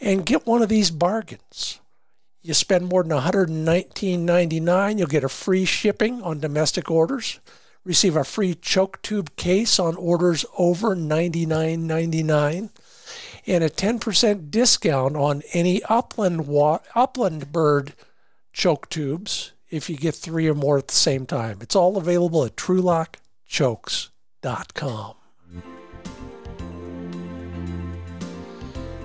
[0.03, 1.81] and get one of these bargains.
[2.43, 7.39] You spend more than $119.99, you'll get a free shipping on domestic orders.
[7.85, 12.71] Receive a free choke tube case on orders over $99.99
[13.47, 17.95] and a 10% discount on any upland wa- upland bird
[18.53, 21.59] choke tubes if you get three or more at the same time.
[21.61, 25.15] It's all available at trulockchokes.com.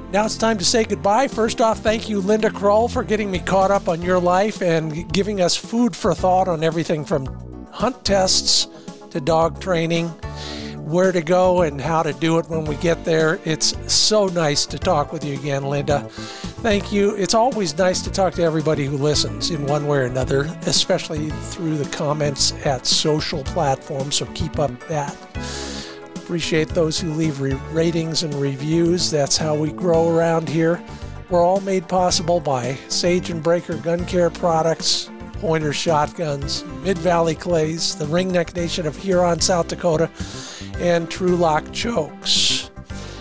[0.10, 1.28] Now it's time to say goodbye.
[1.28, 5.12] First off, thank you, Linda Kroll, for getting me caught up on your life and
[5.12, 7.26] giving us food for thought on everything from
[7.72, 8.68] hunt tests
[9.10, 10.08] to dog training,
[10.86, 13.42] where to go and how to do it when we get there.
[13.44, 16.08] It's so nice to talk with you again, Linda.
[16.10, 17.14] Thank you.
[17.16, 21.32] It's always nice to talk to everybody who listens in one way or another, especially
[21.32, 25.14] through the comments at social platforms, so keep up that.
[26.28, 29.10] Appreciate those who leave re- ratings and reviews.
[29.10, 30.84] That's how we grow around here.
[31.30, 37.34] We're all made possible by Sage and Braker Gun Care products, Pointer Shotguns, Mid Valley
[37.34, 40.10] Clays, the Ringneck Nation of Huron, South Dakota,
[40.80, 42.72] and Trulock Chokes.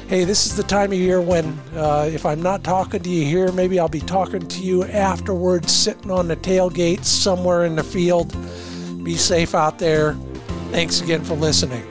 [0.09, 3.24] Hey, this is the time of year when, uh, if I'm not talking to you
[3.24, 7.85] here, maybe I'll be talking to you afterwards, sitting on the tailgate somewhere in the
[7.85, 8.35] field.
[9.05, 10.15] Be safe out there.
[10.73, 11.87] Thanks again for listening.